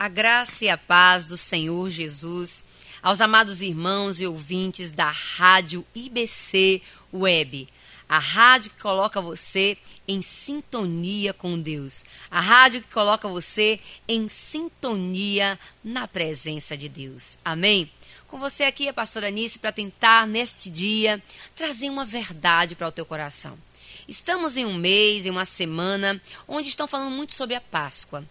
A 0.00 0.06
graça 0.06 0.64
e 0.64 0.68
a 0.68 0.78
paz 0.78 1.26
do 1.26 1.36
Senhor 1.36 1.90
Jesus 1.90 2.64
aos 3.02 3.20
amados 3.20 3.62
irmãos 3.62 4.20
e 4.20 4.26
ouvintes 4.28 4.92
da 4.92 5.10
Rádio 5.10 5.84
IBC 5.92 6.80
Web, 7.12 7.68
a 8.08 8.20
rádio 8.20 8.70
que 8.70 8.80
coloca 8.80 9.20
você 9.20 9.76
em 10.06 10.22
sintonia 10.22 11.34
com 11.34 11.58
Deus, 11.58 12.04
a 12.30 12.40
rádio 12.40 12.80
que 12.80 12.92
coloca 12.92 13.26
você 13.26 13.80
em 14.06 14.28
sintonia 14.28 15.58
na 15.82 16.06
presença 16.06 16.76
de 16.76 16.88
Deus. 16.88 17.36
Amém? 17.44 17.90
Com 18.28 18.38
você 18.38 18.62
aqui, 18.62 18.88
a 18.88 18.94
pastora 18.94 19.26
Anice, 19.26 19.58
para 19.58 19.72
tentar 19.72 20.28
neste 20.28 20.70
dia 20.70 21.20
trazer 21.56 21.90
uma 21.90 22.04
verdade 22.04 22.76
para 22.76 22.86
o 22.86 22.92
teu 22.92 23.04
coração. 23.04 23.58
Estamos 24.06 24.56
em 24.56 24.64
um 24.64 24.74
mês, 24.74 25.26
em 25.26 25.30
uma 25.30 25.44
semana, 25.44 26.22
onde 26.46 26.68
estão 26.68 26.86
falando 26.86 27.16
muito 27.16 27.34
sobre 27.34 27.56
a 27.56 27.60
Páscoa. 27.60 28.24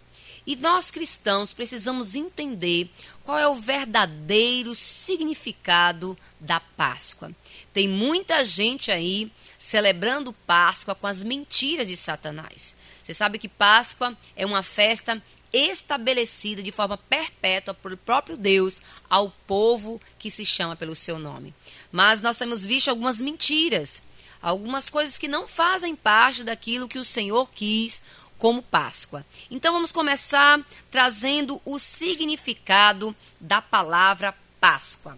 E 0.47 0.55
nós 0.55 0.89
cristãos 0.89 1.51
precisamos 1.51 2.15
entender 2.15 2.89
qual 3.25 3.37
é 3.37 3.45
o 3.49 3.55
verdadeiro 3.55 4.73
significado 4.73 6.17
da 6.39 6.61
Páscoa. 6.61 7.35
Tem 7.73 7.85
muita 7.89 8.45
gente 8.45 8.89
aí 8.89 9.29
celebrando 9.59 10.31
Páscoa 10.31 10.95
com 10.95 11.05
as 11.05 11.21
mentiras 11.21 11.89
de 11.89 11.97
Satanás. 11.97 12.77
Você 13.03 13.13
sabe 13.13 13.37
que 13.37 13.49
Páscoa 13.49 14.17
é 14.37 14.45
uma 14.45 14.63
festa 14.63 15.21
estabelecida 15.51 16.63
de 16.63 16.71
forma 16.71 16.97
perpétua 16.97 17.73
pelo 17.73 17.97
próprio 17.97 18.37
Deus 18.37 18.81
ao 19.09 19.29
povo 19.45 20.01
que 20.17 20.31
se 20.31 20.45
chama 20.45 20.77
pelo 20.77 20.95
seu 20.95 21.19
nome. 21.19 21.53
Mas 21.91 22.21
nós 22.21 22.37
temos 22.37 22.65
visto 22.65 22.87
algumas 22.87 23.19
mentiras 23.19 24.01
algumas 24.41 24.89
coisas 24.89 25.17
que 25.17 25.27
não 25.27 25.47
fazem 25.47 25.95
parte 25.95 26.43
daquilo 26.43 26.87
que 26.87 26.99
o 26.99 27.03
Senhor 27.03 27.49
quis 27.51 28.01
como 28.37 28.61
Páscoa. 28.61 29.25
Então 29.49 29.73
vamos 29.73 29.91
começar 29.91 30.59
trazendo 30.91 31.61
o 31.65 31.79
significado 31.79 33.15
da 33.39 33.61
palavra 33.61 34.35
Páscoa. 34.59 35.17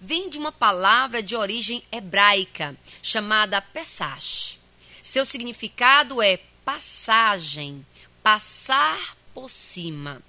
Vem 0.00 0.30
de 0.30 0.38
uma 0.38 0.52
palavra 0.52 1.22
de 1.22 1.36
origem 1.36 1.82
hebraica 1.92 2.76
chamada 3.02 3.60
Pesach. 3.60 4.58
Seu 5.02 5.24
significado 5.24 6.22
é 6.22 6.38
passagem, 6.64 7.84
passar 8.22 9.16
por 9.34 9.50
cima. 9.50 10.22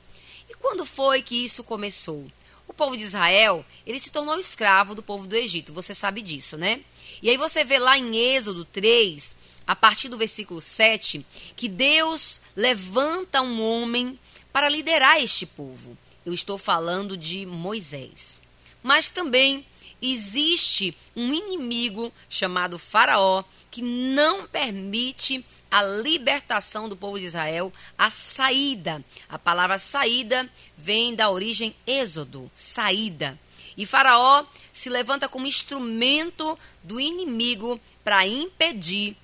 E 0.50 0.54
quando 0.56 0.86
foi 0.86 1.22
que 1.22 1.46
isso 1.46 1.64
começou? 1.64 2.28
O 2.68 2.74
povo 2.74 2.98
de 2.98 3.04
Israel, 3.04 3.66
ele 3.86 4.00
se 4.00 4.12
tornou 4.12 4.40
escravo 4.40 4.96
do 4.96 5.04
povo 5.04 5.28
do 5.28 5.36
Egito, 5.36 5.74
você 5.74 5.94
sabe 5.94 6.22
disso, 6.22 6.58
né? 6.58 6.82
E 7.22 7.30
aí 7.30 7.38
você 7.38 7.64
vê 7.64 7.78
lá 7.78 7.98
em 7.98 8.16
Êxodo 8.16 8.66
3, 8.66 9.36
a 9.72 9.76
partir 9.76 10.10
do 10.10 10.18
versículo 10.18 10.60
7, 10.60 11.26
que 11.56 11.70
Deus 11.70 12.42
levanta 12.58 13.42
um 13.42 13.62
homem 13.62 14.20
para 14.52 14.68
liderar 14.68 15.24
este 15.24 15.46
povo. 15.46 15.98
Eu 16.26 16.34
estou 16.34 16.58
falando 16.58 17.16
de 17.16 17.46
Moisés. 17.46 18.42
Mas 18.84 19.08
também 19.08 19.66
existe 20.02 20.94
um 21.16 21.34
inimigo 21.34 22.12
chamado 22.28 22.78
Faraó 22.78 23.46
que 23.72 23.82
não 23.82 24.46
permite 24.46 25.46
a 25.72 25.82
libertação 25.82 26.90
do 26.90 26.98
povo 26.98 27.18
de 27.18 27.28
Israel, 27.28 27.72
a 27.98 28.10
saída. 28.10 29.02
A 29.30 29.40
palavra 29.40 29.80
saída 29.80 30.52
vem 30.78 31.16
da 31.16 31.30
origem 31.30 31.74
êxodo, 31.88 32.52
saída. 32.54 33.40
E 33.78 33.86
Faraó 33.86 34.44
se 34.70 34.90
levanta 34.90 35.30
como 35.30 35.48
instrumento 35.48 36.60
do 36.84 37.00
inimigo 37.00 37.80
para 38.04 38.28
impedir 38.28 39.16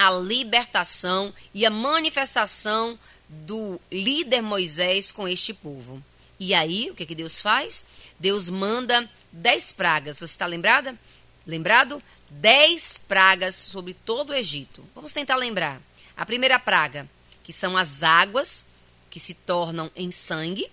a 0.00 0.10
libertação 0.10 1.30
e 1.52 1.66
a 1.66 1.70
manifestação 1.70 2.98
do 3.28 3.78
líder 3.92 4.40
Moisés 4.40 5.12
com 5.12 5.28
este 5.28 5.52
povo. 5.52 6.02
E 6.38 6.54
aí, 6.54 6.90
o 6.90 6.94
que, 6.94 7.04
que 7.04 7.14
Deus 7.14 7.38
faz? 7.38 7.84
Deus 8.18 8.48
manda 8.48 9.06
dez 9.30 9.74
pragas. 9.74 10.16
Você 10.16 10.24
está 10.24 10.46
lembrada? 10.46 10.98
Lembrado? 11.46 12.02
Dez 12.30 12.98
pragas 12.98 13.54
sobre 13.54 13.92
todo 13.92 14.30
o 14.30 14.34
Egito. 14.34 14.82
Vamos 14.94 15.12
tentar 15.12 15.36
lembrar. 15.36 15.78
A 16.16 16.24
primeira 16.24 16.58
praga, 16.58 17.06
que 17.44 17.52
são 17.52 17.76
as 17.76 18.02
águas 18.02 18.64
que 19.10 19.20
se 19.20 19.34
tornam 19.34 19.90
em 19.94 20.10
sangue. 20.10 20.66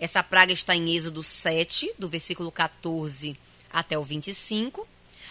Essa 0.00 0.20
praga 0.20 0.52
está 0.52 0.74
em 0.74 0.96
Êxodo 0.96 1.22
7, 1.22 1.92
do 1.96 2.08
versículo 2.08 2.50
14 2.50 3.38
até 3.72 3.96
o 3.96 4.02
25. 4.02 4.88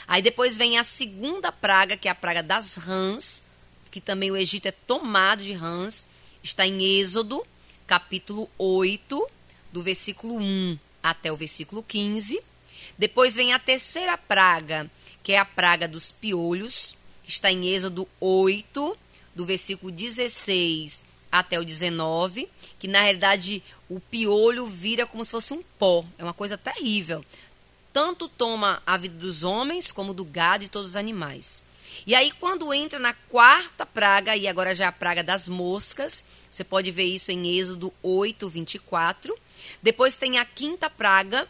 Aí 0.08 0.22
depois 0.22 0.58
vem 0.58 0.78
a 0.78 0.84
segunda 0.84 1.52
praga, 1.52 1.98
que 1.98 2.08
é 2.08 2.12
a 2.12 2.16
praga 2.16 2.42
das 2.42 2.76
rãs, 2.76 3.44
que 3.92 4.00
também 4.00 4.32
o 4.32 4.38
Egito 4.38 4.68
é 4.68 4.72
tomado 4.72 5.44
de 5.44 5.54
rãs. 5.54 6.08
Está 6.42 6.66
em 6.66 7.00
Êxodo, 7.00 7.46
capítulo 7.86 8.50
8, 8.58 9.30
do 9.72 9.84
versículo 9.84 10.38
1 10.38 10.80
até 11.04 11.32
o 11.32 11.38
versículo 11.38 11.84
15. 11.84 12.42
Depois 12.98 13.36
vem 13.36 13.54
a 13.54 13.60
terceira 13.60 14.18
praga, 14.18 14.90
que 15.22 15.34
é 15.34 15.40
a 15.40 15.46
praga 15.46 15.88
dos 15.88 16.12
piolhos, 16.12 16.96
está 17.28 17.52
em 17.52 17.68
Êxodo 17.68 18.08
8, 18.20 18.98
do 19.36 19.46
versículo 19.46 19.92
16 19.92 21.04
até 21.32 21.60
o 21.60 21.66
19, 21.66 22.48
que 22.80 22.88
na 22.88 23.02
realidade 23.02 23.62
o 23.90 24.00
piolho 24.00 24.66
vira 24.66 25.06
como 25.06 25.24
se 25.24 25.32
fosse 25.32 25.54
um 25.54 25.62
pó. 25.78 26.06
É 26.18 26.24
uma 26.24 26.34
coisa 26.34 26.58
terrível. 26.58 27.24
Tanto 27.98 28.28
toma 28.28 28.80
a 28.86 28.96
vida 28.96 29.18
dos 29.18 29.44
homens 29.44 29.92
como 29.92 30.14
do 30.14 30.24
gado 30.24 30.64
e 30.64 30.68
todos 30.68 30.92
os 30.92 30.96
animais. 30.96 31.64
E 32.06 32.14
aí, 32.14 32.32
quando 32.40 32.72
entra 32.72 33.00
na 33.00 33.12
quarta 33.12 33.88
praga, 33.88 34.38
e 34.38 34.48
agora 34.48 34.76
já 34.76 34.86
é 34.86 34.88
a 34.88 34.92
praga 34.92 35.24
das 35.24 35.50
moscas, 35.50 36.24
você 36.52 36.64
pode 36.64 36.92
ver 36.92 37.06
isso 37.06 37.32
em 37.32 37.58
Êxodo 37.58 37.92
8, 38.04 38.48
24. 38.50 39.36
Depois 39.82 40.16
tem 40.16 40.38
a 40.38 40.46
quinta 40.46 40.92
praga, 40.92 41.48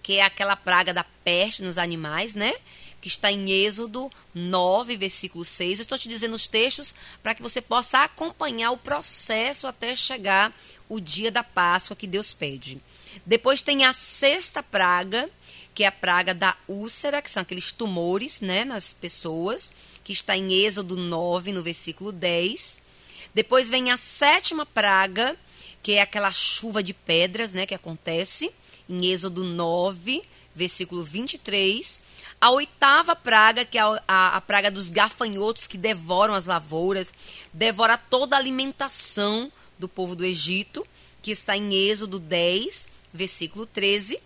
que 0.00 0.12
é 0.12 0.22
aquela 0.22 0.54
praga 0.54 0.94
da 0.94 1.02
peste 1.24 1.60
nos 1.60 1.76
animais, 1.76 2.36
né? 2.36 2.54
que 3.00 3.08
está 3.08 3.32
em 3.32 3.50
Êxodo 3.50 4.08
9, 4.32 4.96
versículo 4.96 5.44
6. 5.44 5.80
Eu 5.80 5.82
estou 5.82 5.98
te 5.98 6.08
dizendo 6.08 6.34
os 6.34 6.46
textos 6.46 6.94
para 7.20 7.34
que 7.34 7.42
você 7.42 7.60
possa 7.60 8.04
acompanhar 8.04 8.70
o 8.70 8.78
processo 8.78 9.66
até 9.66 9.96
chegar 9.96 10.54
o 10.88 11.00
dia 11.00 11.32
da 11.32 11.42
Páscoa 11.42 11.96
que 11.96 12.06
Deus 12.06 12.32
pede. 12.32 12.80
Depois 13.26 13.60
tem 13.60 13.84
a 13.84 13.92
sexta 13.92 14.62
praga, 14.62 15.28
que 15.74 15.82
é 15.82 15.88
a 15.88 15.92
praga 15.92 16.32
da 16.32 16.56
úlcera, 16.68 17.20
que 17.20 17.30
são 17.30 17.42
aqueles 17.42 17.72
tumores 17.72 18.40
né, 18.40 18.64
nas 18.64 18.94
pessoas, 18.94 19.72
que 20.04 20.12
está 20.12 20.36
em 20.36 20.52
Êxodo 20.52 20.96
9, 20.96 21.52
no 21.52 21.62
versículo 21.62 22.12
10. 22.12 22.80
Depois 23.34 23.68
vem 23.68 23.90
a 23.90 23.96
sétima 23.96 24.64
praga, 24.64 25.36
que 25.82 25.92
é 25.92 26.02
aquela 26.02 26.30
chuva 26.30 26.82
de 26.82 26.94
pedras 26.94 27.52
né, 27.52 27.66
que 27.66 27.74
acontece, 27.74 28.52
em 28.88 29.06
Êxodo 29.06 29.42
9, 29.42 30.22
versículo 30.54 31.02
23. 31.02 32.00
A 32.40 32.50
oitava 32.50 33.16
praga, 33.16 33.64
que 33.64 33.76
é 33.76 33.80
a, 33.80 34.02
a, 34.06 34.36
a, 34.36 34.40
praga 34.40 34.70
dos 34.70 34.90
gafanhotos 34.90 35.66
que 35.66 35.76
devoram 35.76 36.34
as 36.34 36.46
lavouras, 36.46 37.12
devora 37.52 37.98
toda 37.98 38.36
a 38.36 38.38
alimentação 38.38 39.50
do 39.78 39.88
povo 39.88 40.14
do 40.14 40.24
Egito, 40.24 40.86
que 41.20 41.32
está 41.32 41.56
em 41.56 41.74
Êxodo 41.74 42.20
10, 42.20 42.88
versículo 43.12 43.66
13. 43.66 44.20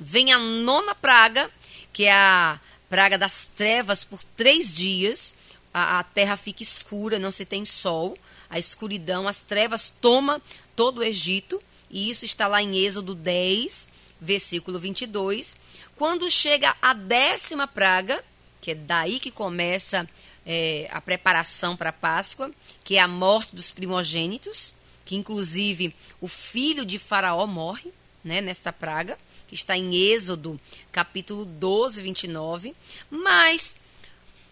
Vem 0.00 0.32
a 0.32 0.38
nona 0.38 0.94
praga, 0.94 1.50
que 1.92 2.04
é 2.04 2.12
a 2.12 2.58
praga 2.88 3.18
das 3.18 3.46
trevas 3.54 4.02
por 4.02 4.24
três 4.24 4.74
dias. 4.74 5.34
A, 5.74 5.98
a 5.98 6.04
terra 6.04 6.38
fica 6.38 6.62
escura, 6.62 7.18
não 7.18 7.30
se 7.30 7.44
tem 7.44 7.66
sol. 7.66 8.16
A 8.48 8.58
escuridão, 8.58 9.28
as 9.28 9.42
trevas 9.42 9.92
toma 10.00 10.40
todo 10.74 10.98
o 10.98 11.04
Egito. 11.04 11.62
E 11.90 12.08
isso 12.08 12.24
está 12.24 12.46
lá 12.46 12.62
em 12.62 12.78
Êxodo 12.78 13.14
10, 13.14 13.88
versículo 14.20 14.78
22. 14.78 15.58
Quando 15.96 16.30
chega 16.30 16.74
a 16.80 16.94
décima 16.94 17.68
praga, 17.68 18.24
que 18.60 18.70
é 18.70 18.74
daí 18.74 19.20
que 19.20 19.30
começa 19.30 20.08
é, 20.46 20.88
a 20.90 21.00
preparação 21.00 21.76
para 21.76 21.90
a 21.90 21.92
Páscoa, 21.92 22.50
que 22.82 22.96
é 22.96 23.00
a 23.00 23.08
morte 23.08 23.54
dos 23.54 23.70
primogênitos, 23.70 24.74
que 25.04 25.14
inclusive 25.14 25.94
o 26.20 26.26
filho 26.26 26.86
de 26.86 26.98
Faraó 26.98 27.46
morre 27.46 27.92
né, 28.24 28.40
nesta 28.40 28.72
praga, 28.72 29.18
que 29.50 29.56
está 29.56 29.76
em 29.76 29.96
Êxodo, 29.96 30.60
capítulo 30.92 31.44
12, 31.44 32.00
29. 32.00 32.72
Mas 33.10 33.74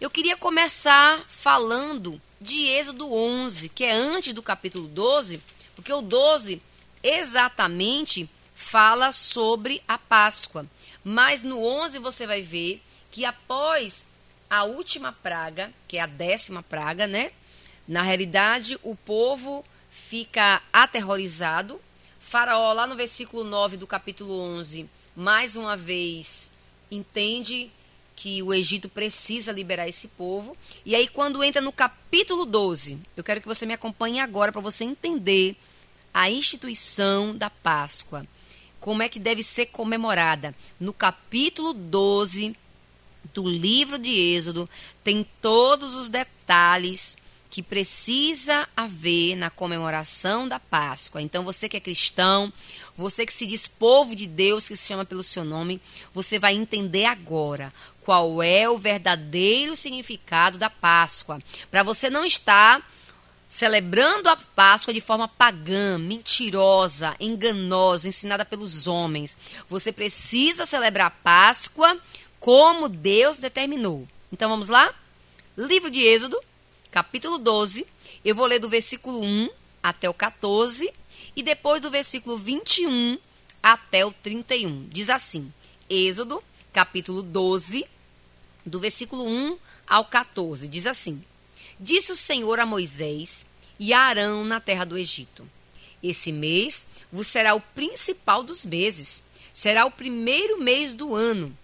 eu 0.01 0.09
queria 0.09 0.35
começar 0.35 1.23
falando 1.25 2.21
de 2.41 2.65
Êxodo 2.67 3.09
11, 3.09 3.69
que 3.69 3.85
é 3.85 3.93
antes 3.93 4.33
do 4.33 4.43
capítulo 4.43 4.89
12, 4.89 5.41
porque 5.73 5.93
o 5.93 6.01
12 6.01 6.61
exatamente 7.01 8.29
fala 8.53 9.13
sobre 9.13 9.81
a 9.87 9.97
Páscoa. 9.97 10.65
Mas 11.01 11.43
no 11.43 11.63
11 11.63 11.97
você 11.99 12.27
vai 12.27 12.41
ver 12.41 12.83
que 13.09 13.23
após 13.23 14.05
a 14.49 14.65
última 14.65 15.13
praga, 15.13 15.71
que 15.87 15.97
é 15.97 16.01
a 16.01 16.07
décima 16.07 16.61
praga, 16.61 17.07
né? 17.07 17.31
Na 17.87 18.01
realidade, 18.01 18.77
o 18.83 18.97
povo 18.97 19.63
fica 19.89 20.61
aterrorizado. 20.73 21.79
Faraó, 22.29 22.73
lá 22.73 22.85
no 22.85 22.95
versículo 22.95 23.43
9 23.43 23.75
do 23.75 23.87
capítulo 23.87 24.39
11, 24.39 24.87
mais 25.15 25.55
uma 25.55 25.75
vez 25.75 26.51
entende 26.91 27.71
que 28.15 28.43
o 28.43 28.53
Egito 28.53 28.87
precisa 28.87 29.51
liberar 29.51 29.87
esse 29.89 30.09
povo. 30.09 30.55
E 30.85 30.95
aí, 30.95 31.07
quando 31.07 31.43
entra 31.43 31.59
no 31.59 31.71
capítulo 31.71 32.45
12, 32.45 32.99
eu 33.17 33.23
quero 33.23 33.41
que 33.41 33.47
você 33.47 33.65
me 33.65 33.73
acompanhe 33.73 34.19
agora 34.19 34.51
para 34.51 34.61
você 34.61 34.83
entender 34.83 35.55
a 36.13 36.29
instituição 36.29 37.35
da 37.35 37.49
Páscoa. 37.49 38.27
Como 38.79 39.01
é 39.01 39.09
que 39.09 39.19
deve 39.19 39.41
ser 39.41 39.65
comemorada? 39.65 40.53
No 40.79 40.93
capítulo 40.93 41.73
12 41.73 42.55
do 43.33 43.49
livro 43.49 43.97
de 43.97 44.13
Êxodo, 44.13 44.69
tem 45.03 45.25
todos 45.41 45.95
os 45.95 46.07
detalhes 46.07 47.17
que 47.59 47.63
precisa 47.63 48.69
haver 48.73 49.35
na 49.35 49.49
comemoração 49.49 50.47
da 50.47 50.61
Páscoa. 50.61 51.21
Então, 51.21 51.43
você 51.43 51.67
que 51.67 51.75
é 51.75 51.79
cristão, 51.81 52.53
você 52.95 53.25
que 53.25 53.33
se 53.33 53.45
diz 53.45 53.67
povo 53.67 54.15
de 54.15 54.25
Deus, 54.25 54.69
que 54.69 54.77
se 54.77 54.87
chama 54.87 55.03
pelo 55.03 55.21
seu 55.21 55.43
nome, 55.43 55.81
você 56.13 56.39
vai 56.39 56.55
entender 56.55 57.03
agora 57.03 57.73
qual 57.99 58.41
é 58.41 58.69
o 58.69 58.77
verdadeiro 58.77 59.75
significado 59.75 60.57
da 60.57 60.69
Páscoa. 60.69 61.41
Para 61.69 61.83
você 61.83 62.09
não 62.09 62.23
estar 62.23 62.81
celebrando 63.49 64.29
a 64.29 64.37
Páscoa 64.37 64.93
de 64.93 65.01
forma 65.01 65.27
pagã, 65.27 65.97
mentirosa, 65.97 67.13
enganosa, 67.19 68.07
ensinada 68.07 68.45
pelos 68.45 68.87
homens. 68.87 69.37
Você 69.67 69.91
precisa 69.91 70.65
celebrar 70.65 71.07
a 71.07 71.09
Páscoa 71.11 71.99
como 72.39 72.87
Deus 72.87 73.37
determinou. 73.37 74.07
Então 74.31 74.49
vamos 74.49 74.69
lá? 74.69 74.93
Livro 75.57 75.91
de 75.91 75.99
Êxodo, 75.99 76.39
capítulo 76.91 77.37
12. 77.37 77.85
Eu 78.23 78.35
vou 78.35 78.45
ler 78.45 78.59
do 78.59 78.69
versículo 78.69 79.23
1 79.23 79.49
até 79.81 80.09
o 80.09 80.13
14 80.13 80.91
e 81.35 81.43
depois 81.43 81.81
do 81.81 81.89
versículo 81.89 82.37
21 82.37 83.17
até 83.61 84.05
o 84.05 84.11
31. 84.11 84.87
Diz 84.89 85.09
assim: 85.09 85.51
Êxodo, 85.89 86.43
capítulo 86.73 87.21
12, 87.21 87.85
do 88.65 88.79
versículo 88.79 89.25
1 89.25 89.57
ao 89.87 90.05
14. 90.05 90.67
Diz 90.67 90.87
assim: 90.87 91.23
Disse 91.79 92.11
o 92.11 92.15
Senhor 92.15 92.59
a 92.59 92.65
Moisés 92.65 93.45
e 93.79 93.93
a 93.93 94.01
Arão 94.01 94.43
na 94.43 94.59
terra 94.59 94.85
do 94.85 94.97
Egito: 94.97 95.47
Esse 96.01 96.31
mês 96.31 96.85
vos 97.11 97.27
será 97.27 97.53
o 97.55 97.61
principal 97.61 98.43
dos 98.43 98.65
meses, 98.65 99.23
será 99.53 99.85
o 99.85 99.91
primeiro 99.91 100.59
mês 100.59 100.95
do 100.95 101.15
ano. 101.15 101.55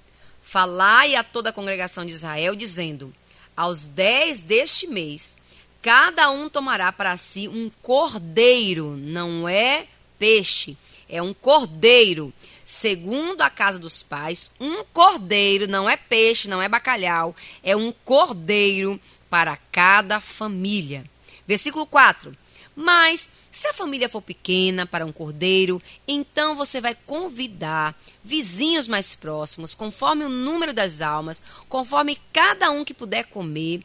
Falai 0.42 1.16
a 1.16 1.24
toda 1.24 1.50
a 1.50 1.54
congregação 1.54 2.06
de 2.06 2.12
Israel, 2.12 2.56
dizendo: 2.56 3.14
Aos 3.56 3.86
dez 3.86 4.40
deste 4.40 4.88
mês, 4.88 5.38
cada 5.82 6.30
um 6.30 6.50
tomará 6.50 6.92
para 6.92 7.16
si 7.16 7.48
um 7.48 7.72
cordeiro, 7.82 8.98
não 8.98 9.48
é 9.48 9.88
peixe, 10.20 10.76
é 11.08 11.22
um 11.22 11.34
cordeiro, 11.34 12.34
segundo 12.64 13.42
a 13.42 13.50
casa 13.50 13.80
dos 13.80 14.04
pais, 14.04 14.52
um 14.60 14.84
cordeiro, 14.86 15.68
não 15.68 15.90
é 15.90 15.96
peixe, 15.96 16.50
não 16.50 16.62
é 16.62 16.68
bacalhau, 16.68 17.36
é 17.64 17.76
um 17.76 17.94
cordeiro 18.04 19.00
para 19.30 19.58
cada 19.72 20.20
família. 20.20 21.04
Versículo 21.48 21.86
4. 21.86 22.36
Mas 22.76 23.30
se 23.52 23.68
a 23.68 23.74
família 23.74 24.10
for 24.10 24.22
pequena 24.22 24.86
para 24.86 25.06
um 25.06 25.12
cordeiro, 25.12 25.82
então 26.08 26.56
você 26.56 26.82
vai 26.82 26.94
convidar 26.94 27.98
vizinhos 28.24 28.88
mais 28.88 29.16
próximos, 29.16 29.74
conforme 29.74 30.26
o 30.26 30.30
número 30.30 30.74
das 30.74 31.02
almas, 31.02 31.42
conforme 31.70 32.20
cada 32.34 32.70
um 32.72 32.84
que 32.84 32.94
puder 32.94 33.26
comer, 33.26 33.82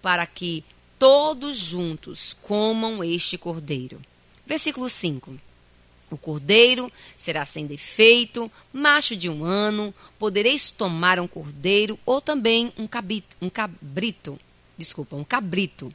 para 0.00 0.26
que 0.26 0.64
todos 0.98 1.56
juntos 1.56 2.36
comam 2.42 3.04
este 3.04 3.38
cordeiro. 3.38 4.00
Versículo 4.44 4.88
5. 4.88 5.38
O 6.10 6.16
cordeiro 6.18 6.92
será 7.16 7.44
sem 7.44 7.66
defeito, 7.66 8.50
macho 8.72 9.16
de 9.16 9.28
um 9.30 9.44
ano, 9.44 9.94
podereis 10.18 10.70
tomar 10.70 11.20
um 11.20 11.28
cordeiro 11.28 11.98
ou 12.04 12.20
também 12.20 12.72
um 12.76 12.86
cabrito, 12.86 13.36
um 13.40 13.48
cabrito 13.48 14.38
desculpa, 14.76 15.16
um 15.16 15.24
cabrito. 15.24 15.92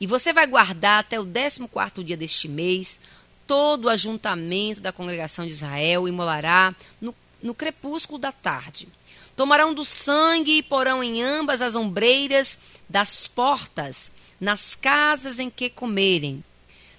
E 0.00 0.06
você 0.06 0.32
vai 0.32 0.46
guardar 0.46 1.00
até 1.00 1.18
o 1.18 1.26
14 1.26 2.04
dia 2.04 2.16
deste 2.16 2.48
mês 2.48 3.00
todo 3.46 3.84
o 3.84 3.88
ajuntamento 3.88 4.80
da 4.80 4.92
congregação 4.92 5.46
de 5.46 5.52
Israel 5.52 6.08
e 6.08 6.12
molará 6.12 6.74
no, 7.00 7.14
no 7.42 7.54
crepúsculo 7.54 8.18
da 8.18 8.32
tarde. 8.32 8.88
Tomarão 9.36 9.72
do 9.72 9.84
sangue 9.84 10.58
e 10.58 10.62
porão 10.62 11.02
em 11.02 11.22
ambas 11.22 11.62
as 11.62 11.74
ombreiras 11.74 12.58
das 12.88 13.26
portas, 13.26 14.10
nas 14.40 14.74
casas 14.74 15.38
em 15.38 15.48
que 15.48 15.70
comerem. 15.70 16.42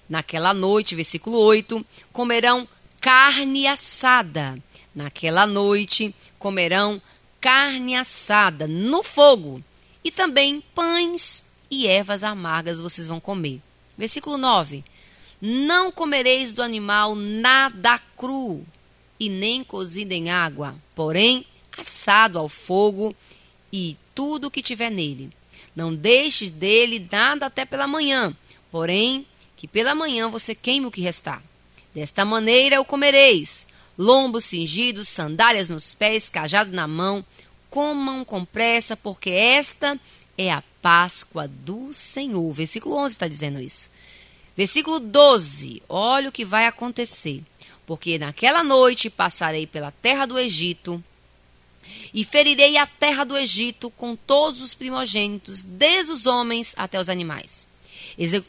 Naquela 0.08 0.54
noite, 0.54 0.94
versículo 0.94 1.38
8, 1.38 1.84
comerão 2.12 2.66
carne 3.00 3.66
assada. 3.66 4.58
Naquela 4.94 5.46
noite 5.46 6.14
comerão 6.38 7.00
carne 7.40 7.94
assada 7.94 8.66
no 8.66 9.02
fogo 9.02 9.62
e 10.02 10.10
também 10.10 10.62
pães 10.74 11.44
e 11.70 11.86
ervas 11.86 12.22
amargas 12.22 12.80
vocês 12.80 13.06
vão 13.06 13.20
comer. 13.20 13.60
Versículo 13.96 14.38
9: 14.38 14.84
Não 15.40 15.90
comereis 15.90 16.52
do 16.52 16.62
animal 16.62 17.14
nada 17.14 17.98
cru, 18.16 18.64
e 19.18 19.28
nem 19.28 19.64
cozido 19.64 20.12
em 20.12 20.30
água, 20.30 20.74
porém 20.94 21.44
assado 21.76 22.38
ao 22.38 22.48
fogo 22.48 23.14
e 23.72 23.96
tudo 24.14 24.46
o 24.46 24.50
que 24.50 24.62
tiver 24.62 24.90
nele. 24.90 25.30
Não 25.74 25.94
deixes 25.94 26.50
dele 26.50 27.06
nada 27.10 27.46
até 27.46 27.64
pela 27.64 27.86
manhã, 27.86 28.36
porém 28.70 29.26
que 29.56 29.68
pela 29.68 29.94
manhã 29.94 30.28
você 30.28 30.54
queime 30.54 30.86
o 30.86 30.90
que 30.90 31.00
restar. 31.00 31.42
Desta 31.94 32.24
maneira 32.24 32.80
o 32.80 32.84
comereis: 32.84 33.66
lombos 33.96 34.44
cingidos, 34.44 35.08
sandálias 35.08 35.68
nos 35.68 35.94
pés, 35.94 36.28
cajado 36.28 36.72
na 36.72 36.86
mão, 36.86 37.24
comam 37.70 38.24
com 38.24 38.44
pressa, 38.44 38.96
porque 38.96 39.30
esta 39.30 39.98
é 40.36 40.52
a 40.52 40.62
Páscoa 40.80 41.48
do 41.48 41.92
Senhor. 41.92 42.52
Versículo 42.52 42.96
11 42.96 43.12
está 43.12 43.28
dizendo 43.28 43.60
isso. 43.60 43.88
Versículo 44.56 44.98
12, 44.98 45.82
olha 45.88 46.28
o 46.28 46.32
que 46.32 46.44
vai 46.44 46.66
acontecer. 46.66 47.42
Porque 47.86 48.18
naquela 48.18 48.62
noite 48.64 49.08
passarei 49.08 49.66
pela 49.66 49.90
terra 49.90 50.26
do 50.26 50.38
Egito 50.38 51.02
e 52.12 52.24
ferirei 52.24 52.76
a 52.76 52.86
terra 52.86 53.24
do 53.24 53.36
Egito 53.36 53.90
com 53.90 54.14
todos 54.14 54.60
os 54.60 54.74
primogênitos, 54.74 55.62
desde 55.62 56.12
os 56.12 56.26
homens 56.26 56.74
até 56.76 57.00
os 57.00 57.08
animais. 57.08 57.66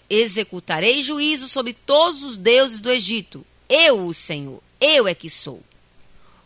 Executarei 0.09 1.03
juízo 1.03 1.47
sobre 1.47 1.73
todos 1.73 2.23
os 2.23 2.37
deuses 2.37 2.81
do 2.81 2.89
Egito. 2.89 3.45
Eu, 3.67 4.07
o 4.07 4.13
Senhor, 4.13 4.61
eu 4.81 5.07
é 5.07 5.13
que 5.13 5.29
sou. 5.29 5.61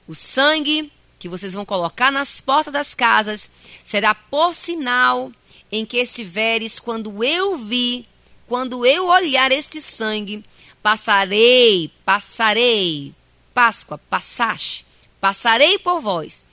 O 0.08 0.14
sangue 0.14 0.92
que 1.18 1.30
vocês 1.30 1.54
vão 1.54 1.64
colocar 1.64 2.12
nas 2.12 2.42
portas 2.42 2.74
das 2.74 2.94
casas 2.94 3.50
será 3.82 4.14
por 4.14 4.54
sinal 4.54 5.32
em 5.74 5.88
que 5.88 5.98
estiveres 5.98 6.80
quando 6.80 7.24
eu 7.24 7.58
vi, 7.58 8.06
quando 8.46 8.86
eu 8.86 9.08
olhar 9.08 9.52
este 9.52 9.81
sangue, 9.81 10.46
passarei, 10.84 11.90
passarei, 12.06 13.12
Páscoa, 13.56 13.98
passaste, 13.98 14.86
passarei 15.20 15.80
por 15.80 16.00
vós, 16.00 16.46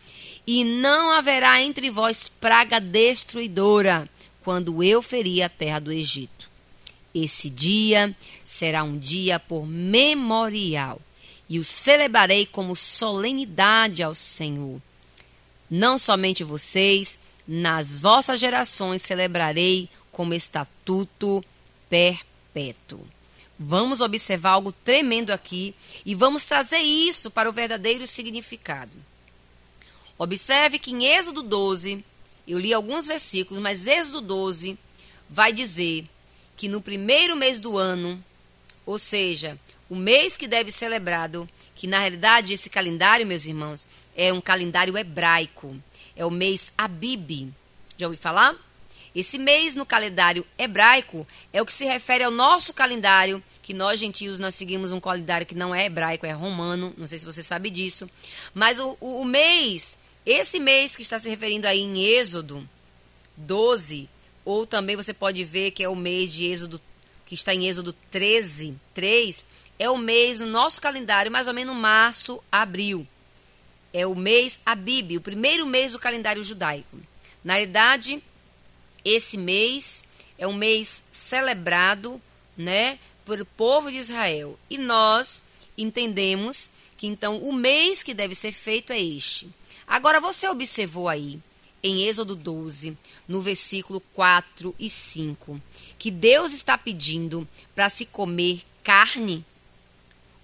e 0.46 0.64
não 0.64 1.10
haverá 1.10 1.60
entre 1.62 1.90
vós 1.90 2.30
praga 2.30 2.80
destruidora, 2.80 4.08
quando 4.42 4.82
eu 4.82 5.02
ferir 5.02 5.42
a 5.42 5.50
terra 5.50 5.80
do 5.80 5.92
Egito. 5.92 6.48
Esse 7.14 7.50
dia 7.50 8.16
será 8.42 8.82
um 8.84 8.98
dia 8.98 9.38
por 9.38 9.66
memorial 9.66 10.98
e 11.46 11.58
o 11.58 11.64
celebrarei 11.64 12.46
como 12.46 12.74
solenidade 12.74 14.02
ao 14.02 14.14
Senhor. 14.14 14.80
Não 15.70 15.98
somente 15.98 16.42
vocês, 16.42 17.18
nas 17.46 18.00
vossas 18.00 18.38
gerações 18.38 19.02
celebrarei 19.02 19.88
como 20.12 20.34
estatuto 20.34 21.44
perpétuo. 21.88 23.00
Vamos 23.58 24.00
observar 24.00 24.52
algo 24.52 24.72
tremendo 24.72 25.30
aqui 25.30 25.74
e 26.04 26.14
vamos 26.14 26.44
trazer 26.44 26.78
isso 26.78 27.30
para 27.30 27.48
o 27.48 27.52
verdadeiro 27.52 28.06
significado. 28.06 28.92
Observe 30.18 30.78
que 30.78 30.92
em 30.92 31.06
Êxodo 31.06 31.42
12, 31.42 32.04
eu 32.46 32.58
li 32.58 32.72
alguns 32.72 33.06
versículos, 33.06 33.62
mas 33.62 33.86
Êxodo 33.86 34.20
12 34.20 34.78
vai 35.28 35.52
dizer 35.52 36.08
que 36.56 36.68
no 36.68 36.80
primeiro 36.80 37.36
mês 37.36 37.58
do 37.58 37.78
ano, 37.78 38.22
ou 38.84 38.98
seja, 38.98 39.58
o 39.88 39.96
mês 39.96 40.36
que 40.36 40.46
deve 40.46 40.70
ser 40.70 40.80
celebrado, 40.80 41.48
que 41.74 41.86
na 41.86 41.98
realidade 41.98 42.52
esse 42.52 42.68
calendário, 42.70 43.26
meus 43.26 43.46
irmãos, 43.46 43.86
é 44.14 44.32
um 44.32 44.40
calendário 44.40 44.96
hebraico. 44.96 45.76
É 46.20 46.26
o 46.26 46.30
mês 46.30 46.70
Abib. 46.76 47.50
Já 47.96 48.06
ouviu 48.06 48.20
falar? 48.20 48.54
Esse 49.14 49.38
mês 49.38 49.74
no 49.74 49.86
calendário 49.86 50.46
hebraico 50.58 51.26
é 51.50 51.62
o 51.62 51.64
que 51.64 51.72
se 51.72 51.86
refere 51.86 52.22
ao 52.22 52.30
nosso 52.30 52.74
calendário, 52.74 53.42
que 53.62 53.72
nós 53.72 53.98
gentios 53.98 54.38
nós 54.38 54.54
seguimos 54.54 54.92
um 54.92 55.00
calendário 55.00 55.46
que 55.46 55.54
não 55.54 55.74
é 55.74 55.86
hebraico, 55.86 56.26
é 56.26 56.32
romano, 56.32 56.92
não 56.98 57.06
sei 57.06 57.18
se 57.18 57.24
você 57.24 57.42
sabe 57.42 57.70
disso. 57.70 58.06
Mas 58.52 58.78
o, 58.78 58.98
o, 59.00 59.22
o 59.22 59.24
mês, 59.24 59.98
esse 60.26 60.60
mês 60.60 60.94
que 60.94 61.00
está 61.00 61.18
se 61.18 61.26
referindo 61.26 61.66
aí 61.66 61.80
em 61.80 62.02
Êxodo 62.02 62.68
12, 63.38 64.06
ou 64.44 64.66
também 64.66 64.96
você 64.96 65.14
pode 65.14 65.42
ver 65.42 65.70
que 65.70 65.82
é 65.82 65.88
o 65.88 65.96
mês 65.96 66.34
de 66.34 66.44
Êxodo, 66.44 66.78
que 67.24 67.34
está 67.34 67.54
em 67.54 67.66
Êxodo 67.66 67.94
13, 68.10 68.76
3, 68.92 69.42
é 69.78 69.88
o 69.88 69.96
mês 69.96 70.38
no 70.38 70.46
nosso 70.46 70.82
calendário, 70.82 71.32
mais 71.32 71.48
ou 71.48 71.54
menos 71.54 71.74
março, 71.74 72.44
abril. 72.52 73.08
É 73.92 74.06
o 74.06 74.14
mês 74.14 74.60
Abib, 74.64 75.16
o 75.16 75.20
primeiro 75.20 75.66
mês 75.66 75.92
do 75.92 75.98
calendário 75.98 76.42
judaico. 76.42 76.98
Na 77.42 77.54
realidade, 77.54 78.22
esse 79.04 79.36
mês 79.36 80.04
é 80.38 80.46
um 80.46 80.52
mês 80.52 81.04
celebrado, 81.10 82.20
né, 82.56 82.98
pelo 83.24 83.44
povo 83.44 83.90
de 83.90 83.96
Israel. 83.96 84.58
E 84.68 84.78
nós 84.78 85.42
entendemos 85.76 86.70
que 86.96 87.06
então 87.06 87.38
o 87.38 87.52
mês 87.52 88.02
que 88.02 88.14
deve 88.14 88.34
ser 88.34 88.52
feito 88.52 88.92
é 88.92 89.00
este. 89.00 89.48
Agora 89.86 90.20
você 90.20 90.48
observou 90.48 91.08
aí 91.08 91.40
em 91.82 92.02
Êxodo 92.06 92.36
12, 92.36 92.96
no 93.26 93.40
versículo 93.40 94.00
4 94.12 94.74
e 94.78 94.90
5, 94.90 95.60
que 95.98 96.10
Deus 96.10 96.52
está 96.52 96.76
pedindo 96.76 97.48
para 97.74 97.88
se 97.88 98.04
comer 98.04 98.62
carne? 98.84 99.44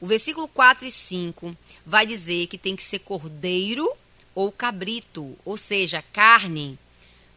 O 0.01 0.07
versículo 0.07 0.47
4 0.49 0.87
e 0.87 0.93
5 0.93 1.57
vai 1.85 2.07
dizer 2.07 2.47
que 2.49 2.59
tem 2.59 2.77
que 2.77 2.83
ser 2.83 2.99
cordeiro 2.99 3.91
ou 4.35 4.53
cabrito, 4.53 5.37
ou 5.45 5.57
seja, 5.57 6.03
carne. 6.13 6.79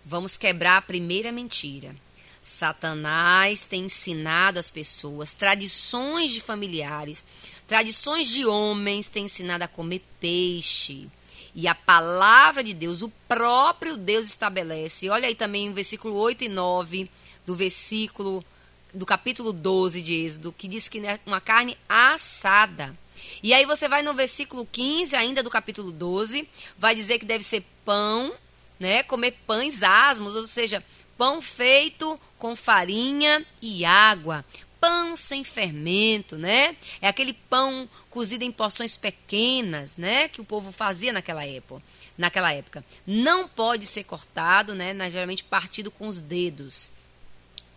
Vamos 0.05 0.35
quebrar 0.35 0.77
a 0.77 0.81
primeira 0.81 1.31
mentira. 1.31 1.95
Satanás 2.41 3.65
tem 3.65 3.85
ensinado 3.85 4.59
as 4.59 4.71
pessoas 4.71 5.33
tradições 5.33 6.31
de 6.31 6.41
familiares, 6.41 7.23
tradições 7.67 8.27
de 8.27 8.45
homens, 8.45 9.07
tem 9.07 9.25
ensinado 9.25 9.63
a 9.63 9.67
comer 9.67 10.03
peixe. 10.19 11.07
E 11.55 11.67
a 11.67 11.75
palavra 11.75 12.63
de 12.63 12.73
Deus, 12.73 13.01
o 13.01 13.09
próprio 13.27 13.95
Deus 13.95 14.27
estabelece. 14.27 15.09
Olha 15.09 15.27
aí 15.27 15.35
também 15.35 15.69
o 15.69 15.73
versículo 15.73 16.15
8 16.15 16.43
e 16.45 16.49
9 16.49 17.09
do 17.45 17.55
versículo 17.55 18.43
do 18.93 19.05
capítulo 19.05 19.53
12 19.53 20.01
de 20.01 20.13
Êxodo, 20.13 20.53
que 20.57 20.67
diz 20.67 20.87
que 20.87 21.05
é 21.05 21.19
uma 21.25 21.39
carne 21.39 21.77
assada. 21.87 22.95
E 23.43 23.53
aí 23.53 23.65
você 23.65 23.87
vai 23.87 24.01
no 24.01 24.13
versículo 24.13 24.67
15 24.69 25.15
ainda 25.15 25.43
do 25.43 25.49
capítulo 25.49 25.91
12, 25.91 26.47
vai 26.77 26.95
dizer 26.95 27.19
que 27.19 27.25
deve 27.25 27.43
ser 27.43 27.63
pão, 27.85 28.33
né? 28.79 29.03
Comer 29.03 29.37
pães 29.45 29.83
asmos, 29.83 30.35
ou 30.35 30.47
seja, 30.47 30.83
pão 31.17 31.41
feito 31.41 32.19
com 32.37 32.55
farinha 32.55 33.45
e 33.61 33.85
água. 33.85 34.43
Pão 34.79 35.17
sem 35.17 35.43
fermento, 35.43 36.37
né? 36.37 36.75
É 37.01 37.07
aquele 37.09 37.33
pão 37.33 37.87
cozido 38.09 38.45
em 38.45 38.51
porções 38.51 38.95
pequenas, 38.95 39.97
né? 39.97 40.29
Que 40.29 40.39
o 40.39 40.45
povo 40.45 40.71
fazia 40.71 41.11
naquela 41.11 41.45
época. 41.45 41.83
Naquela 42.17 42.53
época. 42.53 42.83
Não 43.05 43.47
pode 43.47 43.85
ser 43.85 44.05
cortado, 44.05 44.73
né? 44.73 44.93
Geralmente 45.09 45.43
partido 45.43 45.91
com 45.91 46.07
os 46.07 46.21
dedos. 46.21 46.89